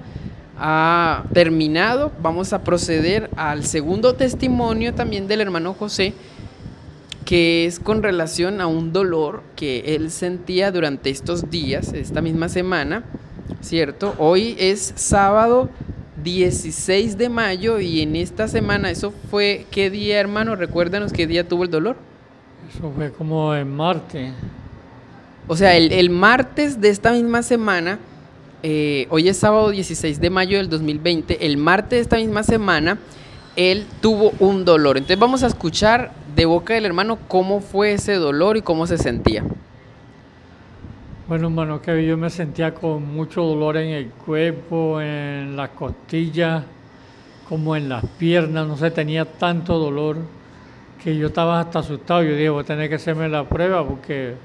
ha 0.58 1.26
terminado. 1.34 2.14
Vamos 2.22 2.54
a 2.54 2.64
proceder 2.64 3.30
al 3.36 3.66
segundo 3.66 4.16
testimonio 4.16 4.94
también 4.94 5.28
del 5.28 5.42
hermano 5.42 5.74
José, 5.74 6.14
que 7.26 7.66
es 7.66 7.82
con 7.82 8.04
relación 8.04 8.62
a 8.62 8.68
un 8.68 8.94
dolor 8.94 9.44
que 9.58 9.96
él 9.96 10.12
sentía 10.12 10.72
durante 10.72 11.10
estos 11.10 11.50
días, 11.50 11.92
esta 11.92 12.22
misma 12.22 12.48
semana, 12.48 13.04
¿cierto? 13.60 14.16
Hoy 14.20 14.56
es 14.58 14.94
sábado 14.96 15.70
16 16.24 17.18
de 17.18 17.28
mayo 17.28 17.82
y 17.82 18.02
en 18.02 18.16
esta 18.16 18.48
semana, 18.48 18.90
¿eso 18.90 19.14
fue 19.30 19.66
qué 19.72 19.90
día, 19.90 20.22
hermano? 20.22 20.56
Recuérdanos 20.56 21.12
qué 21.12 21.28
día 21.28 21.46
tuvo 21.46 21.66
el 21.66 21.70
dolor. 21.70 21.98
Eso 22.74 22.94
fue 22.96 23.12
como 23.12 23.54
el 23.54 23.66
martes. 23.66 24.32
O 25.48 25.58
sea, 25.58 25.76
el, 25.76 26.10
martes 26.10 26.80
de 26.80 26.90
esta 26.90 27.12
misma 27.12 27.44
semana, 27.44 28.00
eh, 28.64 29.08
hoy 29.10 29.28
es 29.28 29.38
sábado 29.38 29.72
16 29.72 30.22
de 30.22 30.30
mayo 30.30 30.58
del 30.58 30.70
2020, 30.70 31.46
el 31.46 31.58
martes 31.58 31.98
de 31.98 32.00
esta 32.00 32.16
misma 32.16 32.44
semana, 32.44 32.98
él 33.58 33.86
tuvo 34.02 34.32
un 34.40 34.64
dolor. 34.64 34.98
Entonces 34.98 35.20
vamos 35.20 35.44
a 35.44 35.48
escuchar 35.48 36.14
de 36.34 36.46
boca 36.46 36.76
del 36.76 36.86
hermano 36.86 37.20
cómo 37.28 37.60
fue 37.60 37.92
ese 37.92 38.14
dolor 38.14 38.56
y 38.56 38.62
cómo 38.62 38.88
se 38.88 38.98
sentía. 38.98 39.44
Bueno, 41.28 41.48
hermano, 41.48 41.82
que 41.82 42.06
yo 42.06 42.18
me 42.18 42.30
sentía 42.30 42.74
con 42.74 43.14
mucho 43.14 43.44
dolor 43.44 43.76
en 43.76 43.90
el 43.90 44.08
cuerpo, 44.12 45.02
en 45.02 45.58
las 45.58 45.70
costillas, 45.70 46.64
como 47.50 47.76
en 47.76 47.90
las 47.90 48.06
piernas, 48.18 48.66
no 48.66 48.78
sé, 48.78 48.92
tenía 48.92 49.26
tanto 49.26 49.78
dolor 49.78 50.18
que 51.04 51.18
yo 51.18 51.28
estaba 51.28 51.60
hasta 51.60 51.80
asustado. 51.80 52.24
Yo 52.24 52.32
dije, 52.32 52.50
voy 52.50 52.64
a 52.64 52.66
tener 52.66 52.88
que 52.88 52.96
hacerme 52.96 53.28
la 53.28 53.44
prueba 53.44 53.86
porque 53.86 54.36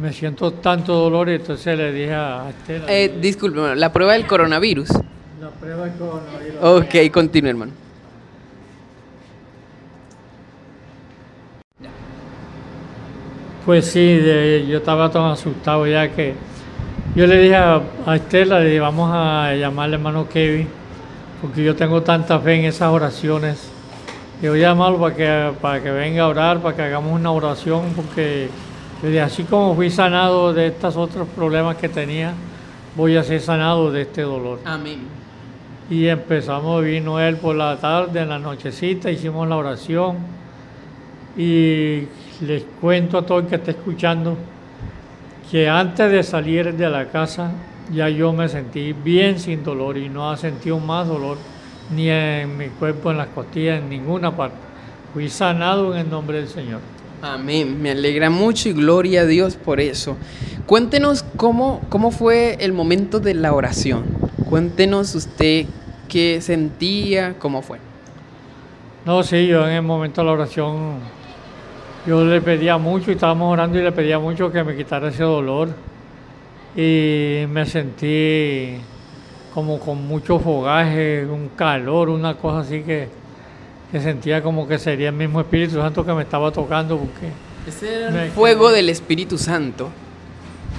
me 0.00 0.12
siento 0.12 0.52
tanto 0.52 0.94
dolor 0.94 1.28
y 1.28 1.34
entonces 1.34 1.76
le 1.76 1.92
dije 1.92 2.14
a 2.14 2.50
Estela. 2.50 2.84
Eh, 2.88 3.16
disculpe, 3.20 3.74
la 3.76 3.92
prueba 3.92 4.12
del 4.12 4.26
coronavirus. 4.26 4.88
La 5.40 5.50
prueba 5.50 5.84
del 5.84 5.94
coronavirus. 5.94 6.56
Ok, 6.62 7.12
continúe, 7.12 7.50
hermano. 7.50 7.72
Pues 13.64 13.86
sí, 13.86 14.20
yo 14.68 14.78
estaba 14.78 15.10
tan 15.10 15.24
asustado 15.24 15.86
ya 15.86 16.08
que 16.08 16.34
yo 17.14 17.26
le 17.26 17.38
dije 17.38 17.56
a, 17.56 17.82
Estela, 18.14 18.60
le 18.60 18.66
dije, 18.66 18.80
vamos 18.80 19.10
a 19.12 19.54
llamarle 19.54 19.96
hermano 19.96 20.28
Kevin, 20.28 20.68
porque 21.42 21.62
yo 21.62 21.76
tengo 21.76 22.02
tanta 22.02 22.38
fe 22.40 22.54
en 22.54 22.64
esas 22.64 22.90
oraciones 22.90 23.72
yo 24.40 24.52
voy 24.52 24.62
a 24.62 24.68
llamarlo 24.68 25.00
para 25.00 25.16
que, 25.16 25.52
para 25.60 25.82
que 25.82 25.90
venga 25.90 26.22
a 26.22 26.28
orar, 26.28 26.60
para 26.60 26.76
que 26.76 26.82
hagamos 26.82 27.12
una 27.12 27.32
oración, 27.32 27.92
porque 27.96 28.48
desde 29.02 29.20
así 29.20 29.44
como 29.44 29.74
fui 29.74 29.90
sanado 29.90 30.52
de 30.52 30.68
estos 30.68 30.96
otros 30.96 31.28
problemas 31.28 31.76
que 31.76 31.88
tenía, 31.88 32.32
voy 32.96 33.16
a 33.16 33.22
ser 33.22 33.40
sanado 33.40 33.92
de 33.92 34.02
este 34.02 34.22
dolor. 34.22 34.60
Amén. 34.64 35.00
Y 35.90 36.06
empezamos, 36.06 36.84
vino 36.84 37.20
él 37.20 37.36
por 37.36 37.54
la 37.54 37.76
tarde, 37.76 38.20
en 38.20 38.28
la 38.28 38.38
nochecita, 38.38 39.10
hicimos 39.10 39.48
la 39.48 39.56
oración. 39.56 40.16
Y 41.36 42.02
les 42.40 42.64
cuento 42.80 43.18
a 43.18 43.24
todo 43.24 43.38
el 43.38 43.46
que 43.46 43.54
esté 43.54 43.70
escuchando 43.70 44.36
que 45.50 45.68
antes 45.68 46.10
de 46.10 46.22
salir 46.22 46.74
de 46.74 46.90
la 46.90 47.06
casa 47.06 47.52
ya 47.92 48.08
yo 48.08 48.32
me 48.32 48.48
sentí 48.48 48.92
bien 48.92 49.38
sin 49.38 49.64
dolor 49.64 49.96
y 49.96 50.08
no 50.08 50.30
ha 50.30 50.36
sentido 50.36 50.78
más 50.78 51.08
dolor 51.08 51.38
ni 51.94 52.10
en 52.10 52.56
mi 52.56 52.68
cuerpo, 52.68 53.10
en 53.10 53.18
las 53.18 53.28
costillas, 53.28 53.80
en 53.80 53.88
ninguna 53.88 54.36
parte. 54.36 54.56
Fui 55.14 55.28
sanado 55.30 55.94
en 55.94 56.00
el 56.00 56.10
nombre 56.10 56.38
del 56.38 56.48
Señor. 56.48 56.80
Amén. 57.20 57.82
Me 57.82 57.90
alegra 57.90 58.30
mucho 58.30 58.68
y 58.68 58.72
gloria 58.72 59.22
a 59.22 59.26
Dios 59.26 59.56
por 59.56 59.80
eso. 59.80 60.16
Cuéntenos 60.66 61.24
cómo, 61.36 61.80
cómo 61.88 62.10
fue 62.10 62.56
el 62.60 62.72
momento 62.72 63.18
de 63.18 63.34
la 63.34 63.52
oración. 63.54 64.04
Cuéntenos 64.48 65.14
usted 65.14 65.66
qué 66.08 66.40
sentía, 66.40 67.34
cómo 67.38 67.62
fue. 67.62 67.78
No, 69.04 69.22
sí, 69.22 69.46
yo 69.46 69.66
en 69.66 69.74
el 69.74 69.82
momento 69.82 70.20
de 70.20 70.26
la 70.26 70.32
oración, 70.32 70.98
yo 72.06 72.24
le 72.24 72.40
pedía 72.40 72.78
mucho 72.78 73.10
y 73.10 73.14
estábamos 73.14 73.52
orando 73.52 73.78
y 73.78 73.82
le 73.82 73.92
pedía 73.92 74.18
mucho 74.18 74.52
que 74.52 74.62
me 74.62 74.76
quitara 74.76 75.08
ese 75.08 75.22
dolor. 75.22 75.70
Y 76.76 77.44
me 77.48 77.66
sentí 77.66 78.76
como 79.52 79.80
con 79.80 80.06
mucho 80.06 80.38
fogaje, 80.38 81.26
un 81.26 81.48
calor, 81.56 82.10
una 82.10 82.34
cosa 82.34 82.60
así 82.60 82.82
que, 82.82 83.08
que 83.90 84.00
sentía 84.00 84.42
como 84.42 84.68
que 84.68 84.78
sería 84.78 85.08
el 85.08 85.14
mismo 85.14 85.40
Espíritu 85.40 85.76
Santo 85.76 86.04
que 86.04 86.12
me 86.12 86.22
estaba 86.22 86.50
tocando. 86.50 86.98
Porque 86.98 87.30
Ese 87.66 87.94
era 87.94 88.24
el 88.24 88.30
fuego 88.30 88.70
del 88.70 88.88
Espíritu 88.90 89.38
Santo, 89.38 89.90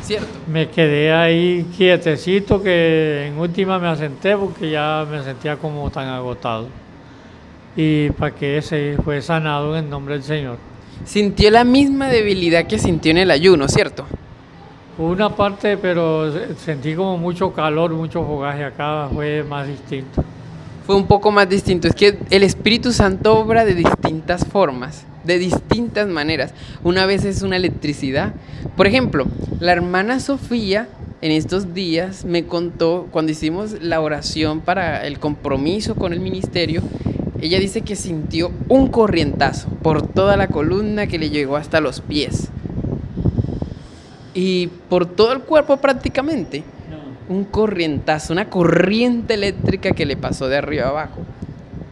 ¿cierto? 0.03 0.27
Me 0.47 0.69
quedé 0.69 1.11
ahí 1.11 1.65
quietecito 1.75 2.61
que 2.61 3.27
en 3.27 3.37
última 3.37 3.79
me 3.79 3.87
asenté 3.87 4.35
porque 4.37 4.69
ya 4.71 5.05
me 5.09 5.23
sentía 5.23 5.57
como 5.57 5.89
tan 5.89 6.07
agotado. 6.07 6.67
Y 7.75 8.09
para 8.11 8.35
que 8.35 8.57
ese 8.57 8.97
fue 9.03 9.21
sanado 9.21 9.77
en 9.77 9.85
el 9.85 9.89
nombre 9.89 10.15
del 10.15 10.23
Señor. 10.23 10.57
Sintió 11.05 11.49
la 11.49 11.63
misma 11.63 12.09
debilidad 12.09 12.67
que 12.67 12.77
sintió 12.77 13.11
en 13.11 13.19
el 13.19 13.31
ayuno, 13.31 13.67
¿cierto? 13.67 14.05
Una 14.97 15.29
parte, 15.29 15.77
pero 15.77 16.29
sentí 16.57 16.93
como 16.93 17.17
mucho 17.17 17.53
calor, 17.53 17.91
mucho 17.91 18.25
fogaje. 18.25 18.65
Acá 18.65 19.07
fue 19.13 19.43
más 19.43 19.65
distinto. 19.65 20.21
Fue 20.89 20.95
un 20.95 21.05
poco 21.05 21.29
más 21.31 21.47
distinto. 21.47 21.87
Es 21.87 21.93
que 21.93 22.17
el 22.31 22.41
Espíritu 22.41 22.91
Santo 22.93 23.37
obra 23.37 23.63
de 23.63 23.75
distintas 23.75 24.43
formas, 24.43 25.05
de 25.23 25.37
distintas 25.37 26.07
maneras. 26.07 26.51
Una 26.83 27.05
vez 27.05 27.25
es 27.25 27.43
una 27.43 27.57
electricidad. 27.57 28.33
Por 28.75 28.87
ejemplo, 28.87 29.27
la 29.59 29.71
hermana 29.71 30.19
Sofía 30.19 30.89
en 31.21 31.31
estos 31.31 31.75
días 31.75 32.25
me 32.25 32.47
contó, 32.47 33.07
cuando 33.11 33.31
hicimos 33.31 33.83
la 33.83 34.01
oración 34.01 34.61
para 34.61 35.05
el 35.05 35.19
compromiso 35.19 35.93
con 35.93 36.11
el 36.11 36.21
ministerio, 36.21 36.81
ella 37.39 37.59
dice 37.59 37.81
que 37.81 37.95
sintió 37.95 38.51
un 38.67 38.87
corrientazo 38.87 39.69
por 39.83 40.01
toda 40.01 40.37
la 40.37 40.47
columna 40.47 41.05
que 41.05 41.19
le 41.19 41.29
llegó 41.29 41.55
hasta 41.55 41.81
los 41.81 42.01
pies. 42.01 42.47
Y 44.33 44.71
por 44.89 45.05
todo 45.05 45.33
el 45.33 45.41
cuerpo 45.41 45.77
prácticamente. 45.77 46.63
Un 47.29 47.45
corrientazo, 47.45 48.33
una 48.33 48.49
corriente 48.49 49.35
eléctrica 49.35 49.91
que 49.91 50.05
le 50.05 50.17
pasó 50.17 50.49
de 50.49 50.57
arriba 50.57 50.89
abajo. 50.89 51.21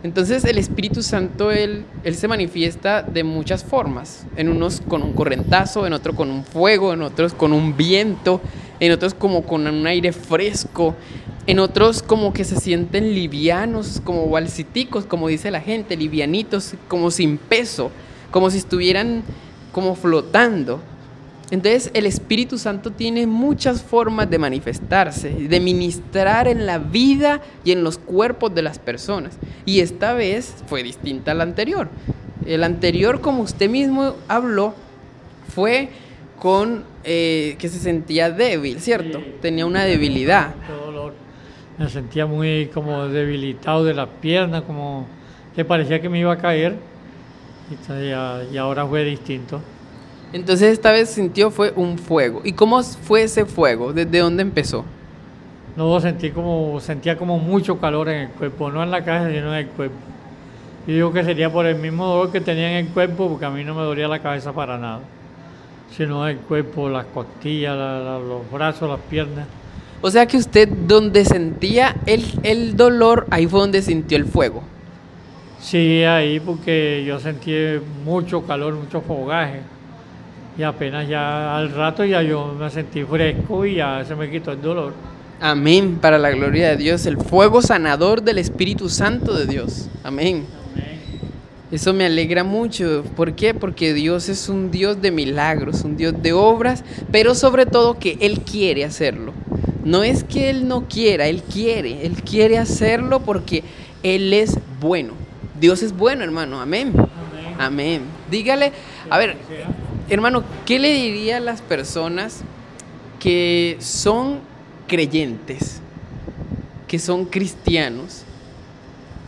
Entonces 0.04 0.46
el 0.46 0.58
Espíritu 0.58 1.02
Santo, 1.02 1.52
él, 1.52 1.84
él 2.04 2.16
se 2.16 2.28
manifiesta 2.28 3.02
de 3.02 3.24
muchas 3.24 3.64
formas. 3.64 4.26
En 4.36 4.50
unos 4.50 4.82
con 4.82 5.02
un 5.02 5.14
corrientazo, 5.14 5.88
en 5.88 5.94
otros 5.94 6.16
con 6.16 6.30
un 6.30 6.44
fuego, 6.44 6.94
en 6.94 7.02
otros 7.02 7.34
con 7.34 7.54
un 7.54 7.76
viento, 7.76 8.42
en 8.80 8.92
otros 8.92 9.14
como 9.14 9.44
con 9.44 9.68
un 9.68 9.88
aire 9.88 10.12
fresco, 10.12 10.96
en 11.48 11.60
otros 11.60 12.04
como 12.04 12.34
que 12.34 12.44
se 12.44 12.60
sienten 12.60 13.16
livianos, 13.16 14.02
como 14.04 14.30
balsiticos, 14.30 15.06
como 15.06 15.30
dice 15.30 15.50
la 15.50 15.62
gente, 15.62 15.96
livianitos, 15.96 16.76
como 16.88 17.10
sin 17.10 17.38
peso, 17.38 17.90
como 18.32 18.50
si 18.50 18.58
estuvieran 18.58 19.24
como 19.72 19.96
flotando. 19.96 20.82
Entonces 21.50 21.92
el 21.94 22.06
Espíritu 22.06 22.58
Santo 22.58 22.92
tiene 22.92 23.26
muchas 23.26 23.82
formas 23.82 24.30
de 24.30 24.38
manifestarse, 24.38 25.30
de 25.30 25.60
ministrar 25.62 26.48
en 26.48 26.66
la 26.66 26.78
vida 26.78 27.42
y 27.64 27.72
en 27.72 27.84
los 27.84 27.98
cuerpos 27.98 28.54
de 28.54 28.62
las 28.62 28.80
personas. 28.80 29.38
Y 29.66 29.80
esta 29.80 30.14
vez 30.14 30.56
fue 30.68 30.84
distinta 30.84 31.32
a 31.32 31.36
la 31.36 31.44
anterior. 31.44 31.88
El 32.46 32.64
anterior, 32.64 33.22
como 33.22 33.44
usted 33.44 33.70
mismo 33.70 34.16
habló, 34.28 34.74
fue 35.54 35.90
con 36.38 36.84
eh, 37.06 37.56
que 37.60 37.70
se 37.70 37.80
sentía 37.80 38.30
débil, 38.30 38.82
¿cierto? 38.82 39.22
Tenía 39.42 39.66
una 39.66 39.86
debilidad. 39.86 40.54
Dolor. 40.68 41.14
Me 41.78 41.90
sentía 41.90 42.26
muy 42.26 42.70
como 42.74 43.08
debilitado 43.08 43.86
de 43.86 43.94
la 43.94 44.08
pierna, 44.08 44.64
como 44.64 45.08
que 45.56 45.64
parecía 45.64 46.02
que 46.02 46.10
me 46.10 46.20
iba 46.20 46.34
a 46.34 46.38
caer. 46.38 46.76
Y, 47.72 48.54
y 48.54 48.58
ahora 48.58 48.86
fue 48.86 49.04
distinto. 49.06 49.62
Entonces 50.34 50.74
esta 50.74 50.92
vez 50.92 51.10
sintió 51.10 51.52
fue 51.52 51.72
un 51.76 51.98
fuego. 51.98 52.42
¿Y 52.44 52.54
cómo 52.54 52.82
fue 52.84 53.24
ese 53.24 53.46
fuego? 53.46 53.94
¿Desde 53.94 54.20
dónde 54.20 54.42
empezó? 54.42 54.84
No, 55.76 56.00
sentí 56.00 56.32
como, 56.32 56.80
sentía 56.80 57.18
como 57.18 57.38
mucho 57.38 57.80
calor 57.80 58.10
en 58.10 58.22
el 58.24 58.30
cuerpo, 58.30 58.72
no 58.72 58.84
en 58.84 58.92
la 58.92 59.06
cabeza, 59.06 59.30
sino 59.30 59.54
en 59.54 59.60
el 59.60 59.68
cuerpo. 59.68 59.96
Y 60.88 60.94
digo 60.94 61.14
que 61.14 61.24
sería 61.24 61.52
por 61.52 61.66
el 61.66 61.76
mismo 61.76 62.06
dolor 62.06 62.32
que 62.32 62.42
tenía 62.42 62.80
en 62.80 62.88
el 62.88 62.94
cuerpo, 62.94 63.30
porque 63.30 63.46
a 63.46 63.50
mí 63.50 63.64
no 63.64 63.76
me 63.76 63.84
dolía 63.84 64.08
la 64.08 64.20
cabeza 64.20 64.54
para 64.54 64.78
nada, 64.78 65.02
sino 65.96 66.28
el 66.28 66.38
cuerpo, 66.38 66.90
las 66.90 67.06
costillas, 67.06 67.78
la, 67.78 68.00
la, 68.00 68.20
los 68.20 68.50
brazos, 68.52 68.90
las 68.90 69.00
piernas. 69.02 69.48
O 70.02 70.10
sea 70.10 70.26
que 70.26 70.38
usted 70.38 70.68
donde 70.68 71.26
sentía 71.26 71.96
el, 72.06 72.26
el 72.44 72.76
dolor, 72.76 73.28
ahí 73.30 73.48
fue 73.48 73.60
donde 73.60 73.82
sintió 73.82 74.18
el 74.18 74.26
fuego. 74.26 74.64
Sí, 75.60 76.04
ahí 76.04 76.40
porque 76.40 77.04
yo 77.06 77.20
sentí 77.20 77.54
mucho 78.04 78.44
calor, 78.46 78.74
mucho 78.76 79.02
fogaje 79.02 79.62
y 80.58 80.64
apenas 80.64 81.08
ya 81.08 81.56
al 81.56 81.72
rato 81.72 82.04
ya 82.04 82.22
yo 82.24 82.56
me 82.60 82.70
sentí 82.70 83.04
fresco 83.04 83.66
y 83.66 83.76
ya 83.76 84.04
se 84.06 84.16
me 84.16 84.30
quitó 84.30 84.52
el 84.52 84.62
dolor. 84.62 84.94
Amén, 85.40 86.00
para 86.02 86.18
la 86.18 86.32
gloria 86.32 86.70
de 86.70 86.78
Dios, 86.78 87.06
el 87.06 87.18
fuego 87.18 87.62
sanador 87.62 88.24
del 88.24 88.40
Espíritu 88.40 88.90
Santo 88.90 89.38
de 89.38 89.46
Dios. 89.46 89.88
Amén. 90.04 90.46
Amén. 90.74 91.00
Eso 91.72 91.94
me 91.94 92.06
alegra 92.06 92.44
mucho. 92.44 93.04
¿Por 93.16 93.34
qué? 93.34 93.54
Porque 93.54 93.94
Dios 93.94 94.30
es 94.30 94.50
un 94.50 94.72
Dios 94.72 95.00
de 95.00 95.12
milagros, 95.12 95.84
un 95.84 95.96
Dios 95.96 96.16
de 96.24 96.34
obras, 96.34 96.84
pero 97.12 97.36
sobre 97.36 97.68
todo 97.68 98.00
que 98.00 98.18
Él 98.20 98.40
quiere 98.42 98.84
hacerlo. 98.84 99.34
No 99.84 100.04
es 100.04 100.24
que 100.24 100.50
Él 100.50 100.68
no 100.68 100.88
quiera, 100.88 101.28
Él 101.28 101.44
quiere, 101.44 102.04
Él 102.06 102.24
quiere 102.24 102.58
hacerlo 102.58 103.20
porque 103.20 103.64
Él 104.02 104.34
es 104.34 104.58
bueno. 104.82 105.14
Dios 105.60 105.84
es 105.84 105.96
bueno, 105.96 106.24
hermano. 106.24 106.60
Amén. 106.60 106.94
Amén. 106.96 107.56
Amén. 107.60 108.02
Dígale, 108.32 108.72
a 109.10 109.18
ver, 109.20 109.38
hermano, 110.10 110.44
¿qué 110.66 110.80
le 110.80 110.94
diría 110.94 111.38
a 111.38 111.40
las 111.40 111.62
personas 111.62 112.44
que 113.20 113.78
son 113.80 114.40
creyentes, 114.88 115.82
que 116.88 117.00
son 117.00 117.26
cristianos 117.26 118.24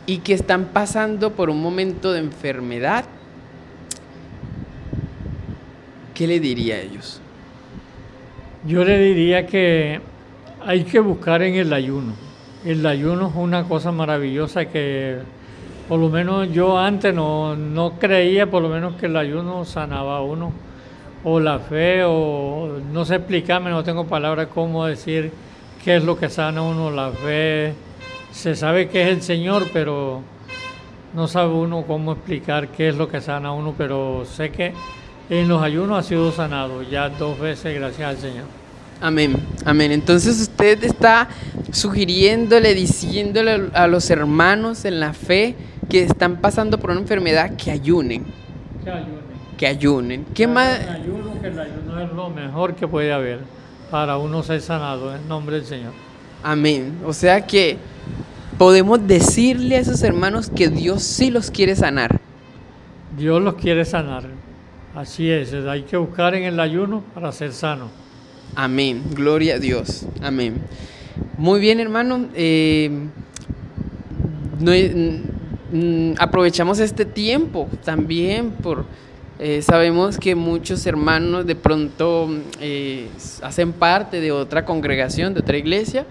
y 0.06 0.20
que 0.20 0.34
están 0.34 0.66
pasando 0.66 1.34
por 1.34 1.50
un 1.50 1.62
momento 1.62 2.12
de 2.14 2.20
enfermedad? 2.20 3.06
¿Qué 6.14 6.28
le 6.28 6.40
diría 6.40 6.76
a 6.76 6.80
ellos? 6.80 7.22
Yo 8.66 8.84
le 8.84 9.00
diría 9.00 9.48
que 9.48 10.02
hay 10.66 10.84
que 10.84 11.00
buscar 11.00 11.42
en 11.42 11.56
el 11.56 11.72
ayuno. 11.74 12.14
El 12.66 12.86
ayuno 12.86 13.30
es 13.30 13.36
una 13.36 13.64
cosa 13.64 13.92
maravillosa 13.92 14.66
que 14.66 15.20
por 15.88 16.00
lo 16.00 16.10
menos 16.10 16.52
yo 16.52 16.78
antes 16.78 17.16
no, 17.16 17.94
creía 18.00 18.52
por 18.52 18.62
lo 18.62 18.70
menos 18.70 18.96
que 18.96 19.08
el 19.08 19.18
ayuno 19.18 19.66
sanaba 19.66 20.18
a 20.18 20.22
uno 20.22 20.52
o 21.24 21.40
la 21.40 21.60
fe, 21.60 22.04
o 22.06 22.80
no 22.92 23.06
sé 23.06 23.16
explicarme, 23.16 23.70
no 23.70 23.84
tengo 23.84 24.06
palabras 24.06 24.48
cómo 24.54 24.86
decir 24.86 25.32
qué 25.84 25.98
es 25.98 26.04
lo 26.04 26.18
que 26.18 26.30
sana 26.30 26.62
uno, 26.62 26.92
la 26.92 27.12
fe. 27.12 27.74
Se 28.32 28.56
sabe 28.56 28.88
que 28.90 29.04
es 29.04 29.10
el 29.10 29.22
Señor, 29.22 29.68
pero 29.74 30.22
no 31.14 31.28
sabe 31.28 31.54
uno 31.54 31.84
cómo 31.86 32.14
explicar 32.14 32.70
qué 32.70 32.90
es 32.90 32.96
lo 32.96 33.10
que 33.10 33.22
sana 33.22 33.52
uno, 33.52 33.74
pero 33.78 34.24
sé 34.26 34.52
que 34.52 34.74
en 35.30 35.48
los 35.48 35.62
ayunos 35.62 36.00
ha 36.00 36.08
sido 36.08 36.32
sanado 36.32 36.82
ya 36.84 37.10
dos 37.10 37.40
veces 37.40 37.76
gracias 37.76 38.10
al 38.10 38.18
Señor. 38.18 38.46
Amén, 39.02 39.36
amén. 39.66 39.92
Entonces 39.92 40.42
usted 40.42 40.84
está 40.84 41.30
sugiriéndole, 41.72 42.74
diciéndole 42.74 43.70
a 43.74 43.88
los 43.88 44.10
hermanos 44.10 44.84
en 44.86 45.00
la 45.00 45.14
fe 45.14 45.56
que 45.90 46.04
están 46.04 46.38
pasando 46.38 46.78
por 46.78 46.92
una 46.92 47.00
enfermedad 47.00 47.56
que 47.56 47.72
ayunen. 47.72 48.26
Que 48.84 48.92
ayunen 48.92 49.29
que 49.60 49.68
ayunen. 49.68 50.26
¿Qué 50.34 50.48
más? 50.48 50.80
Ayuno, 50.88 51.42
que 51.42 51.48
el 51.48 51.60
ayuno 51.60 52.00
es 52.00 52.14
lo 52.14 52.30
mejor 52.30 52.76
que 52.76 52.88
puede 52.88 53.12
haber 53.12 53.42
para 53.92 54.18
uno 54.18 54.42
ser 54.42 54.62
sanado 54.62 55.14
en 55.14 55.28
nombre 55.28 55.58
del 55.58 55.66
Señor. 55.66 55.92
Amén. 56.42 56.98
O 57.06 57.12
sea 57.12 57.46
que 57.46 57.76
podemos 58.58 59.06
decirle 59.06 59.76
a 59.76 59.80
esos 59.80 60.02
hermanos 60.02 60.50
que 60.50 60.70
Dios 60.70 61.04
sí 61.04 61.30
los 61.30 61.52
quiere 61.52 61.76
sanar. 61.76 62.22
Dios 63.18 63.42
los 63.42 63.56
quiere 63.56 63.84
sanar. 63.84 64.24
Así 64.96 65.30
es, 65.30 65.54
hay 65.54 65.82
que 65.82 65.98
buscar 65.98 66.36
en 66.36 66.44
el 66.44 66.58
ayuno 66.58 67.04
para 67.14 67.30
ser 67.34 67.52
sano. 67.52 67.90
Amén. 68.56 69.04
Gloria 69.12 69.56
a 69.56 69.60
Dios. 69.60 70.06
Amén. 70.22 70.56
Muy 71.38 71.60
bien, 71.60 71.82
hermano. 71.82 72.30
Eh, 72.34 72.90
no, 74.58 74.72
mm, 75.74 76.14
aprovechamos 76.18 76.80
este 76.80 77.04
tiempo 77.04 77.68
también 77.84 78.52
por 78.52 78.86
eh, 79.42 79.62
sabemos 79.62 80.18
que 80.18 80.36
muchos 80.36 80.86
hermanos 80.86 81.46
de 81.46 81.56
pronto 81.56 82.28
eh, 82.60 83.08
hacen 83.42 83.72
parte 83.72 84.20
de 84.20 84.34
otra 84.34 84.66
congregación, 84.66 85.34
de 85.34 85.40
otra 85.40 85.58
iglesia, 85.58 86.06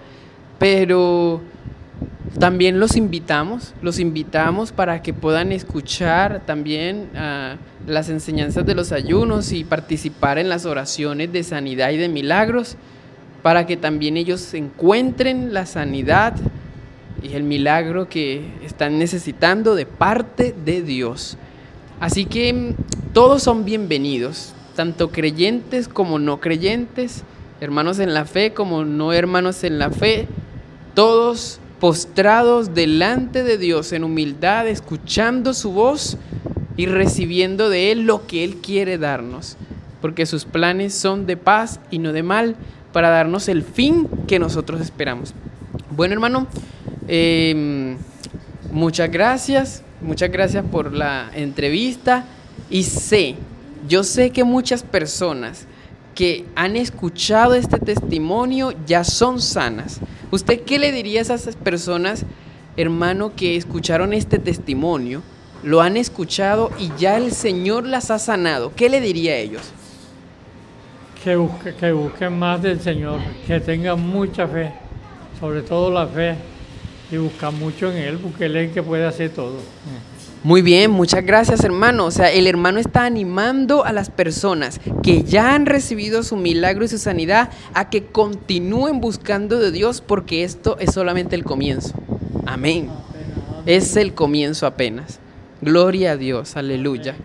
pero 0.57 1.39
también 2.39 2.79
los 2.79 2.95
invitamos, 2.95 3.75
los 3.83 3.99
invitamos 3.99 4.71
para 4.71 5.03
que 5.03 5.13
puedan 5.13 5.51
escuchar 5.51 6.41
también 6.47 7.09
ah, 7.15 7.57
las 7.85 8.09
enseñanzas 8.09 8.65
de 8.65 8.73
los 8.73 8.91
ayunos 8.91 9.51
y 9.51 9.63
participar 9.63 10.39
en 10.39 10.49
las 10.49 10.65
oraciones 10.65 11.31
de 11.31 11.43
sanidad 11.43 11.91
y 11.91 11.97
de 11.97 12.09
milagros. 12.09 12.77
para 13.43 13.65
que 13.65 13.77
también 13.77 14.17
ellos 14.17 14.53
encuentren 14.53 15.53
la 15.53 15.65
sanidad 15.65 16.35
y 17.21 17.35
el 17.35 17.43
milagro 17.43 18.09
que 18.09 18.41
están 18.65 18.97
necesitando 18.97 19.75
de 19.75 19.85
parte 19.85 20.53
de 20.65 20.81
Dios. 20.81 21.37
Así 21.99 22.25
que 22.25 22.53
mm, 22.53 23.13
todos 23.13 23.43
son 23.43 23.65
bienvenidos, 23.65 24.53
tanto 24.75 25.11
creyentes 25.11 25.87
como 25.87 26.19
no 26.19 26.39
creyentes, 26.39 27.23
hermanos 27.59 27.99
en 27.99 28.13
la 28.13 28.25
fe 28.25 28.53
como 28.53 28.85
no 28.85 29.11
hermanos 29.11 29.63
en 29.63 29.79
la 29.79 29.89
fe, 29.89 30.27
todos 30.93 31.59
postrados 31.79 32.73
delante 32.73 33.43
de 33.43 33.57
Dios 33.57 33.91
en 33.91 34.03
humildad, 34.03 34.67
escuchando 34.67 35.53
su 35.53 35.71
voz 35.71 36.17
y 36.77 36.85
recibiendo 36.85 37.69
de 37.69 37.91
Él 37.91 38.01
lo 38.01 38.27
que 38.27 38.43
Él 38.43 38.57
quiere 38.57 38.97
darnos, 38.97 39.57
porque 40.01 40.25
sus 40.25 40.45
planes 40.45 40.93
son 40.93 41.25
de 41.25 41.35
paz 41.35 41.79
y 41.91 41.99
no 41.99 42.13
de 42.13 42.23
mal, 42.23 42.55
para 42.93 43.09
darnos 43.09 43.49
el 43.49 43.63
fin 43.63 44.07
que 44.27 44.39
nosotros 44.39 44.81
esperamos. 44.81 45.33
Bueno, 45.91 46.13
hermano, 46.13 46.47
em, 47.07 47.97
muchas 48.71 49.11
gracias, 49.11 49.83
muchas 50.01 50.31
gracias 50.31 50.63
por 50.71 50.93
la 50.93 51.29
entrevista 51.33 52.25
y 52.69 52.83
sé, 52.83 53.35
yo 53.87 54.03
sé 54.03 54.31
que 54.31 54.43
muchas 54.43 54.83
personas 54.83 55.65
que 56.15 56.45
han 56.55 56.75
escuchado 56.75 57.53
este 57.53 57.79
testimonio 57.79 58.73
ya 58.85 59.03
son 59.03 59.41
sanas. 59.41 59.99
¿Usted 60.31 60.61
qué 60.61 60.79
le 60.79 60.91
diría 60.91 61.19
a 61.19 61.23
esas 61.23 61.55
personas, 61.55 62.25
hermano, 62.75 63.33
que 63.35 63.55
escucharon 63.55 64.13
este 64.13 64.37
testimonio, 64.39 65.23
lo 65.63 65.81
han 65.81 65.97
escuchado 65.97 66.71
y 66.79 66.91
ya 66.97 67.17
el 67.17 67.31
Señor 67.31 67.85
las 67.85 68.11
ha 68.11 68.19
sanado? 68.19 68.73
¿Qué 68.75 68.89
le 68.89 69.01
diría 69.01 69.33
a 69.33 69.37
ellos? 69.37 69.73
que, 71.23 71.35
busque, 71.35 71.73
que 71.75 71.91
busquen 71.91 72.37
más 72.37 72.61
del 72.61 72.79
Señor, 72.79 73.19
que 73.45 73.59
tengan 73.59 73.99
mucha 73.99 74.47
fe, 74.47 74.71
sobre 75.39 75.61
todo 75.61 75.91
la 75.91 76.07
fe, 76.07 76.35
y 77.11 77.17
buscar 77.17 77.51
mucho 77.51 77.91
en 77.91 77.97
Él, 77.97 78.17
porque 78.17 78.45
Él 78.45 78.55
es 78.55 78.67
el 78.67 78.73
que 78.73 78.83
puede 78.83 79.05
hacer 79.05 79.31
todo. 79.31 79.57
Muy 80.43 80.61
bien, 80.61 80.91
muchas 80.91 81.25
gracias 81.25 81.63
hermano. 81.65 82.05
O 82.05 82.11
sea, 82.11 82.31
el 82.31 82.47
hermano 82.47 82.79
está 82.79 83.03
animando 83.03 83.83
a 83.83 83.91
las 83.91 84.09
personas 84.09 84.79
que 85.03 85.23
ya 85.23 85.53
han 85.53 85.65
recibido 85.65 86.23
su 86.23 86.37
milagro 86.37 86.85
y 86.85 86.87
su 86.87 86.97
sanidad 86.97 87.49
a 87.73 87.89
que 87.89 88.05
continúen 88.05 89.01
buscando 89.01 89.59
de 89.59 89.71
Dios 89.71 90.01
porque 90.01 90.45
esto 90.45 90.77
es 90.79 90.93
solamente 90.93 91.35
el 91.35 91.43
comienzo. 91.43 91.93
Amén. 92.45 92.89
Es 93.65 93.97
el 93.97 94.13
comienzo 94.13 94.65
apenas. 94.65 95.19
Gloria 95.61 96.11
a 96.11 96.17
Dios, 96.17 96.55
aleluya. 96.55 97.15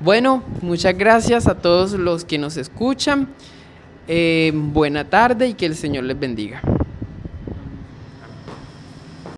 Bueno, 0.00 0.44
muchas 0.62 0.96
gracias 0.96 1.48
a 1.48 1.56
todos 1.56 1.92
los 1.92 2.24
que 2.24 2.38
nos 2.38 2.56
escuchan. 2.56 3.28
Eh, 4.06 4.52
buena 4.54 5.08
tarde 5.08 5.48
y 5.48 5.54
que 5.54 5.66
el 5.66 5.74
Señor 5.74 6.04
les 6.04 6.20
bendiga. 6.20 6.62